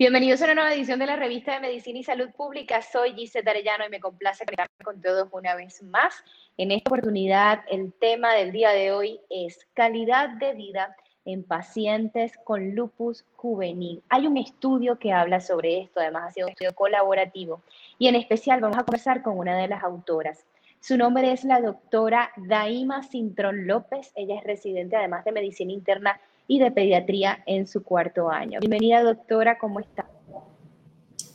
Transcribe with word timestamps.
Bienvenidos 0.00 0.40
a 0.40 0.46
una 0.46 0.54
nueva 0.54 0.72
edición 0.72 0.98
de 0.98 1.04
la 1.04 1.16
revista 1.16 1.52
de 1.52 1.60
Medicina 1.60 1.98
y 1.98 2.04
Salud 2.04 2.30
Pública. 2.30 2.80
Soy 2.80 3.12
Gisette 3.12 3.46
Arellano 3.46 3.84
y 3.84 3.90
me 3.90 4.00
complace 4.00 4.46
con 4.82 5.02
todos 5.02 5.28
una 5.30 5.54
vez 5.54 5.82
más. 5.82 6.24
En 6.56 6.70
esta 6.70 6.88
oportunidad, 6.88 7.64
el 7.70 7.92
tema 7.92 8.32
del 8.32 8.50
día 8.50 8.70
de 8.70 8.92
hoy 8.92 9.20
es 9.28 9.68
calidad 9.74 10.30
de 10.30 10.54
vida 10.54 10.96
en 11.26 11.44
pacientes 11.44 12.32
con 12.44 12.74
lupus 12.74 13.26
juvenil. 13.36 14.02
Hay 14.08 14.26
un 14.26 14.38
estudio 14.38 14.98
que 14.98 15.12
habla 15.12 15.38
sobre 15.38 15.82
esto, 15.82 16.00
además 16.00 16.28
ha 16.28 16.30
sido 16.30 16.46
un 16.46 16.52
estudio 16.52 16.74
colaborativo 16.74 17.60
y 17.98 18.08
en 18.08 18.14
especial 18.14 18.62
vamos 18.62 18.78
a 18.78 18.84
conversar 18.84 19.20
con 19.20 19.36
una 19.36 19.54
de 19.58 19.68
las 19.68 19.84
autoras. 19.84 20.46
Su 20.80 20.96
nombre 20.96 21.30
es 21.30 21.44
la 21.44 21.60
doctora 21.60 22.32
Daima 22.38 23.02
Cintrón 23.02 23.66
López. 23.66 24.12
Ella 24.14 24.36
es 24.36 24.44
residente 24.44 24.96
además 24.96 25.26
de 25.26 25.32
medicina 25.32 25.72
interna 25.74 26.18
y 26.50 26.58
de 26.58 26.72
pediatría 26.72 27.44
en 27.46 27.68
su 27.68 27.84
cuarto 27.84 28.28
año. 28.28 28.58
Bienvenida 28.58 29.04
doctora, 29.04 29.56
¿cómo 29.56 29.78
está? 29.78 30.04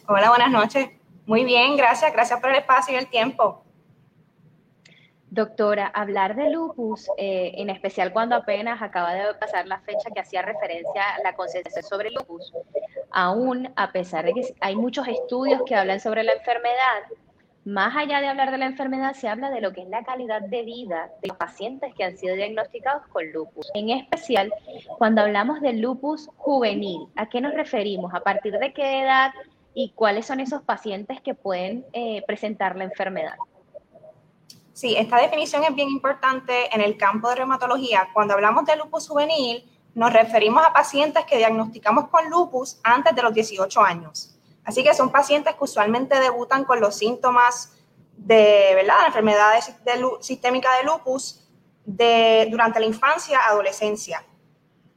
Hola, 0.10 0.28
buenas 0.28 0.52
noches. 0.52 0.90
Muy 1.26 1.46
bien, 1.46 1.78
gracias. 1.78 2.12
Gracias 2.12 2.38
por 2.42 2.50
el 2.50 2.58
espacio 2.58 2.96
y 2.96 2.98
el 2.98 3.08
tiempo. 3.08 3.64
Doctora, 5.30 5.88
hablar 5.88 6.36
de 6.36 6.50
lupus, 6.50 7.08
eh, 7.18 7.54
en 7.56 7.70
especial 7.70 8.12
cuando 8.12 8.36
apenas 8.36 8.82
acaba 8.82 9.14
de 9.14 9.34
pasar 9.36 9.68
la 9.68 9.80
fecha 9.80 10.10
que 10.14 10.20
hacía 10.20 10.42
referencia 10.42 11.16
a 11.16 11.24
la 11.24 11.34
conciencia 11.34 11.82
sobre 11.82 12.12
lupus, 12.12 12.54
aún 13.10 13.72
a 13.78 13.94
pesar 13.94 14.26
de 14.26 14.34
que 14.34 14.54
hay 14.60 14.76
muchos 14.76 15.08
estudios 15.08 15.62
que 15.66 15.76
hablan 15.76 16.02
sobre 16.02 16.24
la 16.24 16.34
enfermedad, 16.34 17.04
más 17.66 17.96
allá 17.96 18.22
de 18.22 18.28
hablar 18.28 18.52
de 18.52 18.60
la 18.60 18.68
enfermedad, 18.68 19.14
se 19.16 19.28
habla 19.28 19.50
de 19.50 19.60
lo 19.60 19.74
que 19.74 19.82
es 19.82 19.90
la 19.90 20.04
calidad 20.04 20.42
de 20.42 20.62
vida 20.62 21.10
de 21.22 21.30
los 21.30 21.38
pacientes 21.38 21.94
que 21.96 22.04
han 22.04 22.16
sido 22.16 22.36
diagnosticados 22.36 23.08
con 23.08 23.32
lupus. 23.32 23.72
En 23.74 23.90
especial, 23.90 24.54
cuando 25.00 25.22
hablamos 25.22 25.60
de 25.62 25.74
lupus 25.74 26.30
juvenil, 26.38 27.08
¿a 27.16 27.28
qué 27.28 27.42
nos 27.42 27.56
referimos? 27.56 28.14
¿A 28.14 28.20
partir 28.20 28.54
de 28.60 28.72
qué 28.72 29.02
edad 29.02 29.34
y 29.74 29.90
cuáles 29.96 30.28
son 30.28 30.40
esos 30.40 30.62
pacientes 30.62 31.20
que 31.22 31.34
pueden 31.34 31.86
eh, 31.92 32.24
presentar 32.28 32.76
la 32.76 32.84
enfermedad? 32.84 33.36
Sí, 34.74 34.96
esta 34.96 35.18
definición 35.18 35.64
es 35.64 35.74
bien 35.74 35.90
importante 35.90 36.70
en 36.72 36.82
el 36.82 36.98
campo 36.98 37.30
de 37.30 37.38
reumatología. 37.38 38.10
Cuando 38.14 38.36
hablamos 38.36 38.66
de 38.66 38.76
lupus 38.76 39.08
juvenil, 39.08 39.68
nos 39.96 40.14
referimos 40.14 40.64
a 40.64 40.72
pacientes 40.72 41.26
que 41.26 41.38
diagnosticamos 41.38 42.10
con 42.10 42.30
lupus 42.30 42.80
antes 42.84 43.16
de 43.16 43.24
los 43.24 43.34
18 43.34 43.82
años. 43.82 44.35
Así 44.66 44.84
que 44.84 44.94
son 44.94 45.12
pacientes 45.12 45.54
que 45.56 45.64
usualmente 45.64 46.20
debutan 46.20 46.66
con 46.66 46.80
los 46.82 46.98
síntomas 46.98 47.78
de 48.18 48.72
¿verdad? 48.76 48.96
la 49.02 49.08
enfermedad 49.08 49.54
sistémica 50.22 50.76
de 50.78 50.84
lupus 50.84 51.48
de, 51.86 52.48
durante 52.50 52.80
la 52.80 52.88
infancia, 52.88 53.40
adolescencia. 53.48 54.26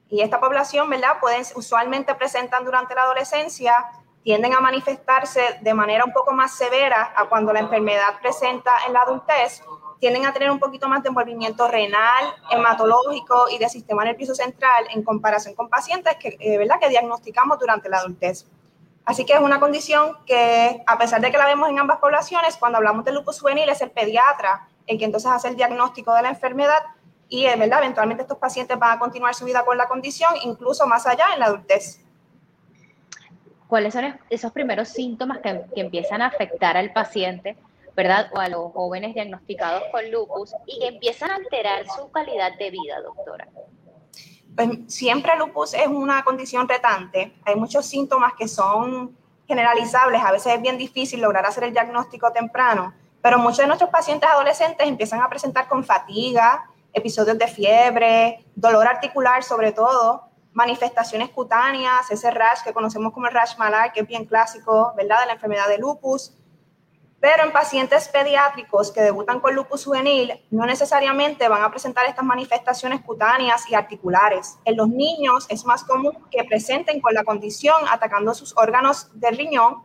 Y 0.08 0.22
esta 0.22 0.40
población, 0.40 0.88
¿verdad? 0.88 1.20
Pueden, 1.20 1.44
usualmente 1.54 2.14
presentan 2.14 2.64
durante 2.64 2.94
la 2.94 3.02
adolescencia 3.02 3.74
tienden 4.22 4.52
a 4.52 4.60
manifestarse 4.60 5.40
de 5.62 5.74
manera 5.74 6.04
un 6.04 6.12
poco 6.12 6.32
más 6.32 6.54
severa 6.54 7.14
a 7.16 7.26
cuando 7.30 7.50
la 7.50 7.60
enfermedad 7.60 8.20
presenta 8.20 8.72
en 8.86 8.92
la 8.92 9.00
adultez, 9.00 9.62
tienden 10.00 10.26
a 10.26 10.34
tener 10.34 10.50
un 10.50 10.58
poquito 10.58 10.86
más 10.86 11.02
de 11.02 11.08
envolvimiento 11.08 11.66
renal, 11.66 12.34
hematológico 12.50 13.46
y 13.50 13.56
de 13.56 13.70
sistema 13.70 14.04
nervioso 14.04 14.34
central 14.34 14.86
en 14.90 15.02
comparación 15.02 15.54
con 15.54 15.70
pacientes 15.70 16.16
que, 16.16 16.36
eh, 16.40 16.58
¿verdad? 16.58 16.78
que 16.78 16.90
diagnosticamos 16.90 17.58
durante 17.58 17.88
la 17.88 17.98
adultez. 17.98 18.46
Así 19.08 19.24
que 19.24 19.32
es 19.32 19.40
una 19.40 19.58
condición 19.58 20.18
que, 20.26 20.82
a 20.86 20.98
pesar 20.98 21.22
de 21.22 21.30
que 21.30 21.38
la 21.38 21.46
vemos 21.46 21.70
en 21.70 21.78
ambas 21.78 21.96
poblaciones, 21.96 22.58
cuando 22.58 22.76
hablamos 22.76 23.06
de 23.06 23.12
lupus 23.12 23.40
juvenil 23.40 23.68
es 23.70 23.80
el 23.80 23.90
pediatra 23.90 24.68
el 24.86 24.98
que 24.98 25.06
entonces 25.06 25.30
hace 25.30 25.48
el 25.48 25.56
diagnóstico 25.56 26.12
de 26.14 26.22
la 26.22 26.28
enfermedad 26.28 26.82
y 27.28 27.46
eh, 27.46 27.56
¿verdad? 27.56 27.78
eventualmente 27.80 28.22
estos 28.22 28.38
pacientes 28.38 28.78
van 28.78 28.96
a 28.96 28.98
continuar 28.98 29.34
su 29.34 29.46
vida 29.46 29.64
con 29.64 29.78
la 29.78 29.88
condición, 29.88 30.34
incluso 30.42 30.86
más 30.86 31.06
allá 31.06 31.24
en 31.32 31.40
la 31.40 31.46
adultez 31.46 32.00
cuáles 33.68 33.94
son 33.94 34.18
esos 34.30 34.50
primeros 34.52 34.88
síntomas 34.88 35.38
que, 35.38 35.64
empiezan 35.80 36.22
a 36.22 36.26
afectar 36.26 36.76
al 36.76 36.92
paciente, 36.92 37.56
¿verdad? 37.94 38.30
O 38.34 38.38
a 38.38 38.48
los 38.48 38.72
jóvenes 38.72 39.14
diagnosticados 39.14 39.84
con 39.92 40.10
lupus 40.10 40.54
y 40.66 40.80
que 40.80 40.88
empiezan 40.88 41.30
a 41.30 41.36
alterar 41.36 41.86
su 41.86 42.10
calidad 42.10 42.56
de 42.58 42.70
vida, 42.70 43.00
doctora. 43.00 43.46
Pues 44.58 44.70
siempre 44.88 45.34
el 45.34 45.38
lupus 45.38 45.72
es 45.72 45.86
una 45.86 46.24
condición 46.24 46.68
retante. 46.68 47.32
Hay 47.44 47.54
muchos 47.54 47.86
síntomas 47.86 48.32
que 48.36 48.48
son 48.48 49.16
generalizables. 49.46 50.20
A 50.20 50.32
veces 50.32 50.52
es 50.52 50.60
bien 50.60 50.76
difícil 50.76 51.20
lograr 51.20 51.46
hacer 51.46 51.62
el 51.62 51.72
diagnóstico 51.72 52.32
temprano, 52.32 52.92
pero 53.22 53.38
muchos 53.38 53.58
de 53.58 53.68
nuestros 53.68 53.88
pacientes 53.88 54.28
adolescentes 54.28 54.84
empiezan 54.84 55.20
a 55.20 55.28
presentar 55.28 55.68
con 55.68 55.84
fatiga, 55.84 56.68
episodios 56.92 57.38
de 57.38 57.46
fiebre, 57.46 58.44
dolor 58.56 58.88
articular 58.88 59.44
sobre 59.44 59.70
todo, 59.70 60.24
manifestaciones 60.54 61.28
cutáneas, 61.28 62.10
ese 62.10 62.28
rash 62.32 62.62
que 62.64 62.72
conocemos 62.72 63.12
como 63.12 63.28
el 63.28 63.34
rash 63.34 63.56
malar, 63.58 63.92
que 63.92 64.00
es 64.00 64.08
bien 64.08 64.24
clásico, 64.24 64.92
¿verdad?, 64.96 65.20
de 65.20 65.26
la 65.26 65.32
enfermedad 65.34 65.68
de 65.68 65.78
lupus. 65.78 66.32
Pero 67.20 67.42
en 67.42 67.52
pacientes 67.52 68.08
pediátricos 68.08 68.92
que 68.92 69.00
debutan 69.00 69.40
con 69.40 69.54
lupus 69.54 69.84
juvenil, 69.84 70.40
no 70.50 70.66
necesariamente 70.66 71.48
van 71.48 71.62
a 71.62 71.70
presentar 71.70 72.06
estas 72.06 72.24
manifestaciones 72.24 73.00
cutáneas 73.02 73.68
y 73.68 73.74
articulares. 73.74 74.58
En 74.64 74.76
los 74.76 74.88
niños 74.88 75.46
es 75.48 75.64
más 75.64 75.82
común 75.82 76.12
que 76.30 76.44
presenten 76.44 77.00
con 77.00 77.14
la 77.14 77.24
condición 77.24 77.76
atacando 77.90 78.34
sus 78.34 78.56
órganos 78.56 79.08
del 79.14 79.36
riñón, 79.36 79.82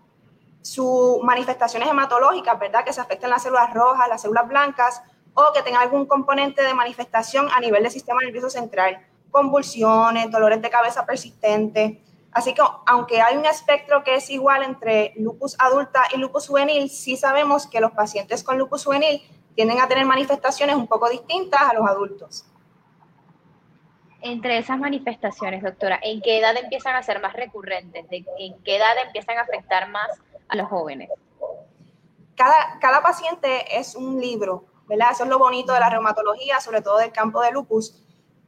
sus 0.61 1.21
manifestaciones 1.23 1.89
hematológicas, 1.89 2.59
¿verdad? 2.59 2.85
Que 2.85 2.94
se 2.94 3.01
afecten 3.01 3.31
las 3.31 3.41
células 3.41 3.73
rojas, 3.73 4.07
las 4.07 4.21
células 4.21 4.47
blancas, 4.47 5.01
o 5.33 5.51
que 5.53 5.63
tengan 5.63 5.81
algún 5.81 6.05
componente 6.05 6.61
de 6.61 6.73
manifestación 6.75 7.47
a 7.51 7.59
nivel 7.59 7.81
del 7.81 7.91
sistema 7.91 8.21
nervioso 8.21 8.51
central 8.51 9.03
convulsiones, 9.33 10.31
dolores 10.31 10.61
de 10.61 10.69
cabeza 10.69 11.05
persistentes. 11.05 11.97
Así 12.33 12.53
que 12.53 12.61
aunque 12.88 13.21
hay 13.21 13.38
un 13.38 13.45
espectro 13.45 14.03
que 14.03 14.16
es 14.16 14.29
igual 14.29 14.63
entre 14.63 15.13
lupus 15.17 15.55
adulta 15.59 16.03
y 16.13 16.17
lupus 16.17 16.47
juvenil, 16.47 16.89
sí 16.89 17.16
sabemos 17.16 17.67
que 17.67 17.79
los 17.79 17.91
pacientes 17.91 18.44
con 18.44 18.57
lupus 18.57 18.85
juvenil 18.85 19.21
tienden 19.55 19.79
a 19.79 19.88
tener 19.88 20.05
manifestaciones 20.05 20.75
un 20.75 20.88
poco 20.88 21.09
distintas 21.09 21.61
a 21.61 21.73
los 21.73 21.88
adultos. 21.88 22.45
Entre 24.21 24.57
esas 24.57 24.79
manifestaciones, 24.79 25.61
doctora, 25.61 25.99
¿en 26.01 26.21
qué 26.21 26.39
edad 26.39 26.55
empiezan 26.57 26.95
a 26.95 27.03
ser 27.03 27.21
más 27.21 27.33
recurrentes? 27.33 28.05
¿En 28.09 28.63
qué 28.63 28.77
edad 28.77 28.94
empiezan 29.05 29.38
a 29.38 29.41
afectar 29.41 29.89
más 29.89 30.07
a 30.47 30.55
los 30.55 30.69
jóvenes? 30.69 31.09
Cada, 32.35 32.79
cada 32.79 33.03
paciente 33.03 33.77
es 33.77 33.95
un 33.95 34.19
libro, 34.19 34.65
¿verdad? 34.88 35.09
Eso 35.11 35.23
es 35.25 35.29
lo 35.29 35.38
bonito 35.38 35.73
de 35.73 35.81
la 35.81 35.89
reumatología, 35.89 36.61
sobre 36.61 36.81
todo 36.81 36.97
del 36.97 37.11
campo 37.11 37.41
de 37.41 37.51
lupus 37.51 38.03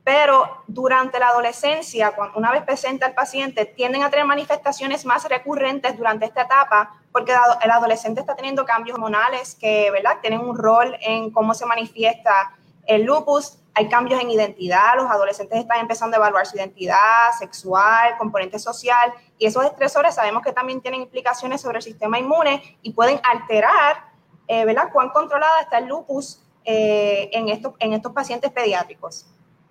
pero 0.05 0.61
durante 0.67 1.17
la 1.17 1.29
adolescencia, 1.29 2.13
una 2.35 2.51
vez 2.51 2.61
presenta 2.61 3.07
el 3.07 3.15
paciente, 3.15 3.65
tienden 3.65 4.03
a 4.03 4.11
tener 4.11 4.23
manifestaciones 4.23 5.03
más 5.03 5.27
recurrentes 5.27 5.97
durante 5.97 6.25
esta 6.25 6.43
etapa, 6.43 7.01
porque 7.11 7.33
el 7.63 7.71
adolescente 7.71 8.21
está 8.21 8.35
teniendo 8.35 8.65
cambios 8.65 8.93
hormonales 8.93 9.55
que, 9.55 9.89
¿verdad?, 9.89 10.19
tienen 10.21 10.41
un 10.41 10.55
rol 10.55 10.95
en 11.01 11.31
cómo 11.31 11.55
se 11.55 11.65
manifiesta 11.65 12.55
el 12.85 13.01
lupus. 13.01 13.57
Hay 13.73 13.89
cambios 13.89 14.21
en 14.21 14.29
identidad, 14.29 14.95
los 14.95 15.09
adolescentes 15.09 15.57
están 15.57 15.79
empezando 15.79 16.17
a 16.17 16.19
evaluar 16.19 16.45
su 16.45 16.55
identidad 16.55 17.31
sexual, 17.39 18.15
componente 18.19 18.59
social, 18.59 19.11
y 19.39 19.47
esos 19.47 19.65
estresores 19.65 20.13
sabemos 20.13 20.43
que 20.43 20.53
también 20.53 20.81
tienen 20.81 21.01
implicaciones 21.01 21.61
sobre 21.61 21.77
el 21.77 21.83
sistema 21.83 22.19
inmune 22.19 22.77
y 22.83 22.93
pueden 22.93 23.19
alterar, 23.23 24.05
eh, 24.47 24.65
¿verdad?, 24.65 24.91
cuán 24.93 25.09
controlada 25.09 25.61
está 25.61 25.79
el 25.79 25.87
lupus 25.87 26.43
eh, 26.63 27.27
en, 27.33 27.49
estos, 27.49 27.73
en 27.79 27.93
estos 27.93 28.13
pacientes 28.13 28.51
pediátricos. 28.51 29.25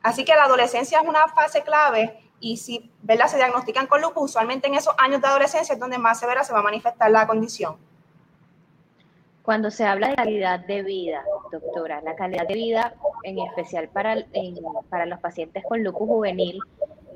Así 0.05 0.27
que 0.27 0.35
la 0.35 0.45
adolescencia 0.45 1.01
es 1.01 1.09
una 1.09 1.27
fase 1.29 1.62
clave 1.62 2.15
y 2.39 2.59
si 2.59 2.91
¿verdad? 3.03 3.27
se 3.27 3.39
diagnostican 3.39 3.87
con 3.87 4.03
lupus, 4.03 4.25
usualmente 4.25 4.69
en 4.69 4.75
esos 4.75 4.95
años 4.99 5.23
de 5.23 5.29
adolescencia 5.29 5.73
es 5.73 5.81
donde 5.81 5.97
más 5.97 6.21
severa 6.21 6.45
se 6.45 6.53
va 6.53 6.59
a 6.59 6.62
manifestar 6.62 7.11
la 7.11 7.27
condición. 7.27 7.77
Cuando 9.43 9.71
se 9.71 9.87
habla 9.87 10.09
de 10.09 10.17
calidad 10.17 10.61
de 10.61 10.83
vida, 10.83 11.25
doctora, 11.51 12.03
la 12.03 12.15
calidad 12.17 12.47
de 12.47 12.53
vida, 12.53 12.95
en 13.23 13.39
especial 13.39 13.89
para, 13.89 14.15
para 14.91 15.06
los 15.06 15.21
pacientes 15.21 15.65
con 15.67 15.83
lupus 15.83 16.06
juvenil, 16.06 16.59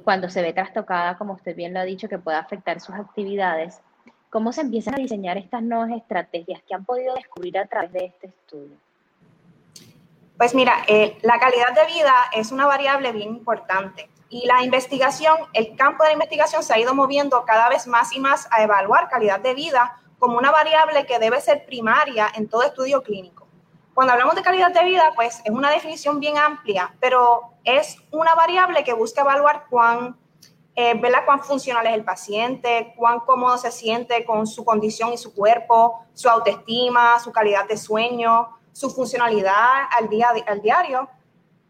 cuando 0.02 0.31
se 0.31 0.40
ve 0.40 0.55
trastocada, 0.55 1.19
como 1.19 1.35
usted 1.35 1.55
bien 1.55 1.75
lo 1.75 1.81
ha 1.81 1.85
dicho, 1.85 2.08
que 2.08 2.19
puede 2.19 2.38
afectar 2.38 2.81
sus 2.81 2.94
actividades, 2.94 3.82
¿cómo 4.31 4.50
se 4.50 4.62
empiezan 4.62 4.94
a 4.94 4.99
diseñar 4.99 5.37
estas 5.37 5.62
nuevas 5.62 5.90
estrategias 5.90 6.62
que 6.62 6.75
han 6.75 6.87
podido 6.87 7.14
descubrir 7.14 7.58
a 7.58 7.67
través 7.67 7.93
de 7.93 8.06
este 8.06 8.29
estudio? 8.29 8.79
Pues 10.38 10.55
mira, 10.55 10.85
eh, 10.87 11.19
la 11.23 11.40
calidad 11.40 11.75
de 11.75 11.85
vida 11.93 12.14
es 12.32 12.52
una 12.52 12.64
variable 12.69 13.11
bien 13.11 13.31
importante. 13.31 14.08
Y 14.29 14.46
la 14.46 14.62
investigación, 14.62 15.37
el 15.52 15.75
campo 15.75 16.05
de 16.05 16.11
la 16.11 16.12
investigación 16.12 16.62
se 16.62 16.73
ha 16.73 16.79
ido 16.79 16.94
moviendo 16.94 17.44
cada 17.44 17.69
vez 17.69 17.88
más 17.88 18.12
y 18.12 18.20
más 18.20 18.46
a 18.52 18.62
evaluar 18.62 19.08
calidad 19.08 19.40
de 19.40 19.55
vida 19.55 20.00
como 20.20 20.38
una 20.38 20.52
variable 20.52 21.06
que 21.06 21.19
debe 21.19 21.40
ser 21.40 21.67
primaria 21.67 22.29
en 22.37 22.49
todo 22.49 22.62
estudio 22.62 23.02
clínico. 23.02 23.49
Cuando 23.94 24.12
hablamos 24.12 24.37
de 24.37 24.43
calidad 24.43 24.70
de 24.70 24.85
vida, 24.85 25.12
pues 25.17 25.40
es 25.44 25.50
una 25.50 25.73
definición 25.73 26.20
bien 26.20 26.38
amplia, 26.38 26.94
pero 27.00 27.55
es 27.64 27.96
una 28.12 28.37
variable 28.37 28.85
que 28.85 28.93
busca 28.93 29.23
evaluar 29.23 29.64
cuán, 29.69 30.17
eh, 30.76 31.00
cuán 31.26 31.43
funcional 31.43 31.85
es 31.88 31.94
el 31.94 32.05
paciente, 32.05 32.94
cuán 32.96 33.20
cómodo 33.20 33.58
se 33.58 33.73
siente 33.73 34.25
con 34.25 34.46
su 34.46 34.64
condición 34.64 35.12
y 35.12 35.19
su 35.19 35.35
cuerpo, 35.35 36.05
su 36.14 36.29
autoestima, 36.29 37.19
su 37.19 37.32
calidad 37.32 37.67
de 37.67 37.76
sueño, 37.76 38.57
su 38.78 38.90
funcionalidad 38.90 39.88
al, 39.98 40.08
día, 40.08 40.28
al 40.46 40.62
diario. 40.62 41.08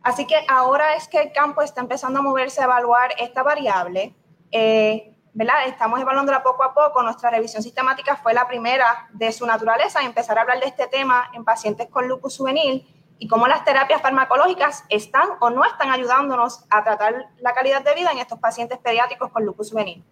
Así 0.02 0.26
que 0.26 0.37
ahora 0.46 0.94
es 0.94 1.08
que 1.08 1.19
el 1.19 1.32
campo 1.32 1.62
está 1.62 1.81
empezando 1.81 2.19
a 2.19 2.22
moverse 2.22 2.60
a 2.60 2.64
evaluar 2.64 3.12
esta 3.19 3.43
variable. 3.43 4.14
Eh, 4.50 5.14
¿verdad? 5.32 5.66
Estamos 5.66 6.00
evaluándola 6.00 6.43
poco 6.43 6.64
a 6.64 6.75
poco. 6.75 7.02
Nuestra 7.02 7.31
revisión 7.31 7.62
sistemática 7.62 8.16
fue 8.16 8.34
la 8.34 8.46
primera 8.46 9.08
de 9.12 9.32
su 9.32 9.46
naturaleza, 9.46 10.02
empezar 10.02 10.37
a 10.37 10.43
hablar 10.43 10.60
de 10.60 10.66
este 10.66 10.87
tema 10.87 11.31
en 11.32 11.44
pacientes 11.44 11.88
con 11.88 12.06
lupus 12.08 12.37
juvenil 12.37 12.87
y 13.19 13.26
cómo 13.26 13.49
las 13.49 13.64
terapias 13.64 14.02
farmacológicas 14.02 14.84
están 14.90 15.28
o 15.40 15.49
no 15.49 15.64
están 15.64 15.90
ayudándonos 15.90 16.66
a 16.69 16.84
tratar 16.84 17.28
la 17.38 17.55
calidad 17.55 17.82
de 17.82 17.94
vida 17.94 18.10
en 18.12 18.19
estos 18.19 18.38
pacientes 18.38 18.78
pediátricos 18.78 19.31
con 19.32 19.46
lupus 19.46 19.70
juvenil. 19.70 20.05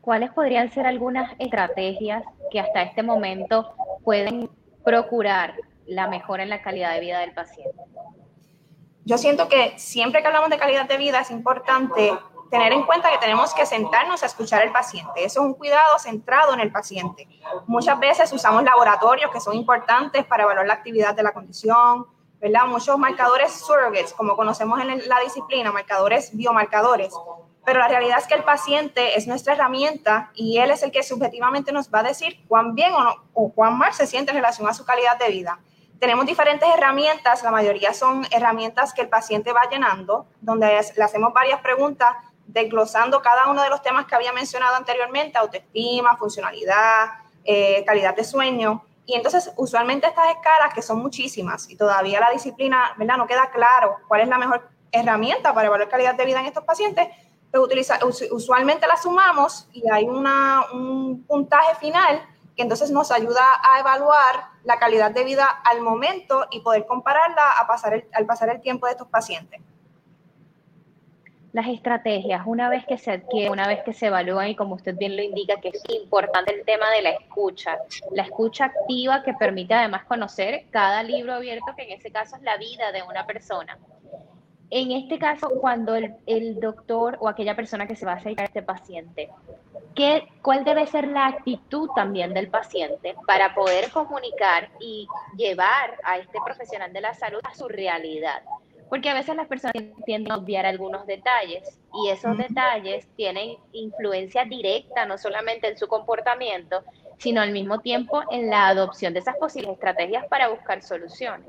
¿Cuáles 0.00 0.30
podrían 0.30 0.72
ser 0.72 0.86
algunas 0.86 1.32
estrategias 1.38 2.24
que 2.50 2.60
hasta 2.60 2.80
este 2.82 3.02
momento 3.02 3.74
pueden 4.04 4.48
procurar 4.84 5.54
la 5.86 6.06
mejora 6.06 6.42
en 6.42 6.50
la 6.50 6.62
calidad 6.62 6.92
de 6.94 7.00
vida 7.00 7.20
del 7.20 7.32
paciente? 7.32 7.80
Yo 9.04 9.16
siento 9.16 9.48
que 9.48 9.78
siempre 9.78 10.20
que 10.20 10.26
hablamos 10.26 10.50
de 10.50 10.58
calidad 10.58 10.86
de 10.86 10.98
vida 10.98 11.20
es 11.20 11.30
importante 11.30 12.12
tener 12.50 12.72
en 12.72 12.82
cuenta 12.84 13.10
que 13.10 13.18
tenemos 13.18 13.54
que 13.54 13.66
sentarnos 13.66 14.22
a 14.22 14.26
escuchar 14.26 14.62
al 14.62 14.72
paciente. 14.72 15.24
Eso 15.24 15.40
es 15.40 15.46
un 15.46 15.54
cuidado 15.54 15.98
centrado 15.98 16.54
en 16.54 16.60
el 16.60 16.70
paciente. 16.70 17.28
Muchas 17.66 17.98
veces 17.98 18.32
usamos 18.32 18.62
laboratorios 18.62 19.30
que 19.30 19.40
son 19.40 19.54
importantes 19.54 20.24
para 20.24 20.44
evaluar 20.44 20.66
la 20.66 20.74
actividad 20.74 21.14
de 21.14 21.22
la 21.22 21.32
condición, 21.32 22.06
¿verdad? 22.40 22.66
Muchos 22.66 22.98
marcadores 22.98 23.52
surrogates, 23.52 24.12
como 24.12 24.36
conocemos 24.36 24.80
en 24.80 25.08
la 25.08 25.20
disciplina, 25.20 25.72
marcadores 25.72 26.36
biomarcadores. 26.36 27.14
Pero 27.68 27.80
la 27.80 27.88
realidad 27.88 28.16
es 28.18 28.26
que 28.26 28.32
el 28.32 28.44
paciente 28.44 29.18
es 29.18 29.26
nuestra 29.26 29.52
herramienta 29.52 30.30
y 30.32 30.56
él 30.56 30.70
es 30.70 30.82
el 30.82 30.90
que 30.90 31.02
subjetivamente 31.02 31.70
nos 31.70 31.92
va 31.92 31.98
a 31.98 32.02
decir 32.02 32.42
cuán 32.48 32.74
bien 32.74 32.94
o, 32.94 33.04
no, 33.04 33.14
o 33.34 33.52
cuán 33.52 33.76
mal 33.76 33.92
se 33.92 34.06
siente 34.06 34.30
en 34.30 34.38
relación 34.38 34.66
a 34.66 34.72
su 34.72 34.86
calidad 34.86 35.18
de 35.18 35.28
vida. 35.28 35.60
Tenemos 36.00 36.24
diferentes 36.24 36.66
herramientas, 36.66 37.42
la 37.42 37.50
mayoría 37.50 37.92
son 37.92 38.26
herramientas 38.30 38.94
que 38.94 39.02
el 39.02 39.10
paciente 39.10 39.52
va 39.52 39.68
llenando, 39.70 40.26
donde 40.40 40.80
le 40.96 41.04
hacemos 41.04 41.34
varias 41.34 41.60
preguntas 41.60 42.08
desglosando 42.46 43.20
cada 43.20 43.50
uno 43.50 43.62
de 43.62 43.68
los 43.68 43.82
temas 43.82 44.06
que 44.06 44.14
había 44.14 44.32
mencionado 44.32 44.74
anteriormente, 44.74 45.36
autoestima, 45.36 46.16
funcionalidad, 46.16 47.10
eh, 47.44 47.84
calidad 47.84 48.16
de 48.16 48.24
sueño. 48.24 48.82
Y 49.04 49.14
entonces, 49.14 49.52
usualmente 49.56 50.06
estas 50.06 50.30
escalas, 50.30 50.72
que 50.72 50.80
son 50.80 51.00
muchísimas, 51.00 51.68
y 51.68 51.76
todavía 51.76 52.18
la 52.18 52.30
disciplina, 52.30 52.94
¿verdad? 52.96 53.18
No 53.18 53.26
queda 53.26 53.50
claro 53.50 53.96
cuál 54.08 54.22
es 54.22 54.28
la 54.28 54.38
mejor 54.38 54.70
herramienta 54.90 55.52
para 55.52 55.66
evaluar 55.66 55.90
calidad 55.90 56.14
de 56.14 56.24
vida 56.24 56.40
en 56.40 56.46
estos 56.46 56.64
pacientes, 56.64 57.08
pues 57.50 57.62
utiliza, 57.62 57.98
usualmente 58.30 58.86
la 58.86 58.96
sumamos 58.96 59.68
y 59.72 59.90
hay 59.90 60.04
una, 60.04 60.64
un 60.72 61.24
puntaje 61.24 61.74
final 61.76 62.22
que 62.56 62.62
entonces 62.62 62.90
nos 62.90 63.10
ayuda 63.10 63.42
a 63.62 63.80
evaluar 63.80 64.48
la 64.64 64.78
calidad 64.78 65.12
de 65.12 65.24
vida 65.24 65.46
al 65.64 65.80
momento 65.80 66.46
y 66.50 66.60
poder 66.60 66.86
compararla 66.86 67.42
pasar 67.66 68.04
al 68.12 68.26
pasar 68.26 68.50
el 68.50 68.60
tiempo 68.60 68.86
de 68.86 68.92
estos 68.92 69.08
pacientes 69.08 69.60
las 71.52 71.66
estrategias, 71.66 72.42
una 72.46 72.68
vez 72.68 72.84
que 72.86 72.98
se 72.98 73.10
adquiere, 73.10 73.50
una 73.50 73.66
vez 73.66 73.82
que 73.82 73.92
se 73.92 74.06
evalúan 74.06 74.48
y 74.48 74.56
como 74.56 74.74
usted 74.74 74.94
bien 74.96 75.16
lo 75.16 75.22
indica, 75.22 75.60
que 75.60 75.70
es 75.70 75.82
importante 75.88 76.54
el 76.54 76.64
tema 76.64 76.90
de 76.90 77.02
la 77.02 77.10
escucha, 77.10 77.78
la 78.12 78.22
escucha 78.22 78.66
activa 78.66 79.22
que 79.22 79.34
permite 79.34 79.74
además 79.74 80.04
conocer 80.04 80.66
cada 80.70 81.02
libro 81.02 81.34
abierto, 81.34 81.74
que 81.76 81.82
en 81.84 81.98
ese 81.98 82.10
caso 82.10 82.36
es 82.36 82.42
la 82.42 82.56
vida 82.58 82.92
de 82.92 83.02
una 83.02 83.26
persona. 83.26 83.78
En 84.70 84.92
este 84.92 85.18
caso, 85.18 85.48
cuando 85.60 85.94
el, 85.94 86.14
el 86.26 86.60
doctor 86.60 87.16
o 87.20 87.28
aquella 87.28 87.56
persona 87.56 87.86
que 87.86 87.96
se 87.96 88.04
va 88.04 88.12
a 88.12 88.16
acercar 88.16 88.44
a 88.44 88.48
este 88.48 88.62
paciente, 88.62 89.30
¿qué, 89.94 90.28
¿cuál 90.42 90.64
debe 90.64 90.86
ser 90.86 91.08
la 91.08 91.26
actitud 91.26 91.88
también 91.94 92.34
del 92.34 92.48
paciente 92.48 93.14
para 93.26 93.54
poder 93.54 93.90
comunicar 93.90 94.68
y 94.78 95.08
llevar 95.36 95.96
a 96.04 96.18
este 96.18 96.38
profesional 96.44 96.92
de 96.92 97.00
la 97.00 97.14
salud 97.14 97.40
a 97.44 97.54
su 97.54 97.66
realidad? 97.66 98.42
Porque 98.90 99.08
a 99.10 99.14
veces 99.14 99.36
las 99.36 99.46
personas 99.48 99.74
tienden 100.04 100.32
a 100.32 100.36
obviar 100.36 100.66
algunos 100.66 101.06
detalles 101.06 101.78
y 101.94 102.10
esos 102.10 102.36
detalles 102.36 103.06
tienen 103.16 103.56
influencia 103.72 104.44
directa 104.44 105.04
no 105.06 105.18
solamente 105.18 105.68
en 105.68 105.78
su 105.78 105.88
comportamiento, 105.88 106.82
sino 107.18 107.40
al 107.40 107.52
mismo 107.52 107.80
tiempo 107.80 108.22
en 108.30 108.48
la 108.50 108.68
adopción 108.68 109.12
de 109.12 109.20
esas 109.20 109.36
posibles 109.36 109.72
estrategias 109.72 110.26
para 110.26 110.48
buscar 110.48 110.82
soluciones. 110.82 111.48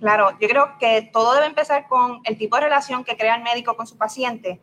Claro, 0.00 0.30
yo 0.38 0.48
creo 0.48 0.78
que 0.78 1.02
todo 1.12 1.34
debe 1.34 1.46
empezar 1.46 1.88
con 1.88 2.20
el 2.24 2.38
tipo 2.38 2.56
de 2.56 2.62
relación 2.62 3.04
que 3.04 3.16
crea 3.16 3.36
el 3.36 3.42
médico 3.42 3.76
con 3.76 3.86
su 3.86 3.96
paciente. 3.96 4.60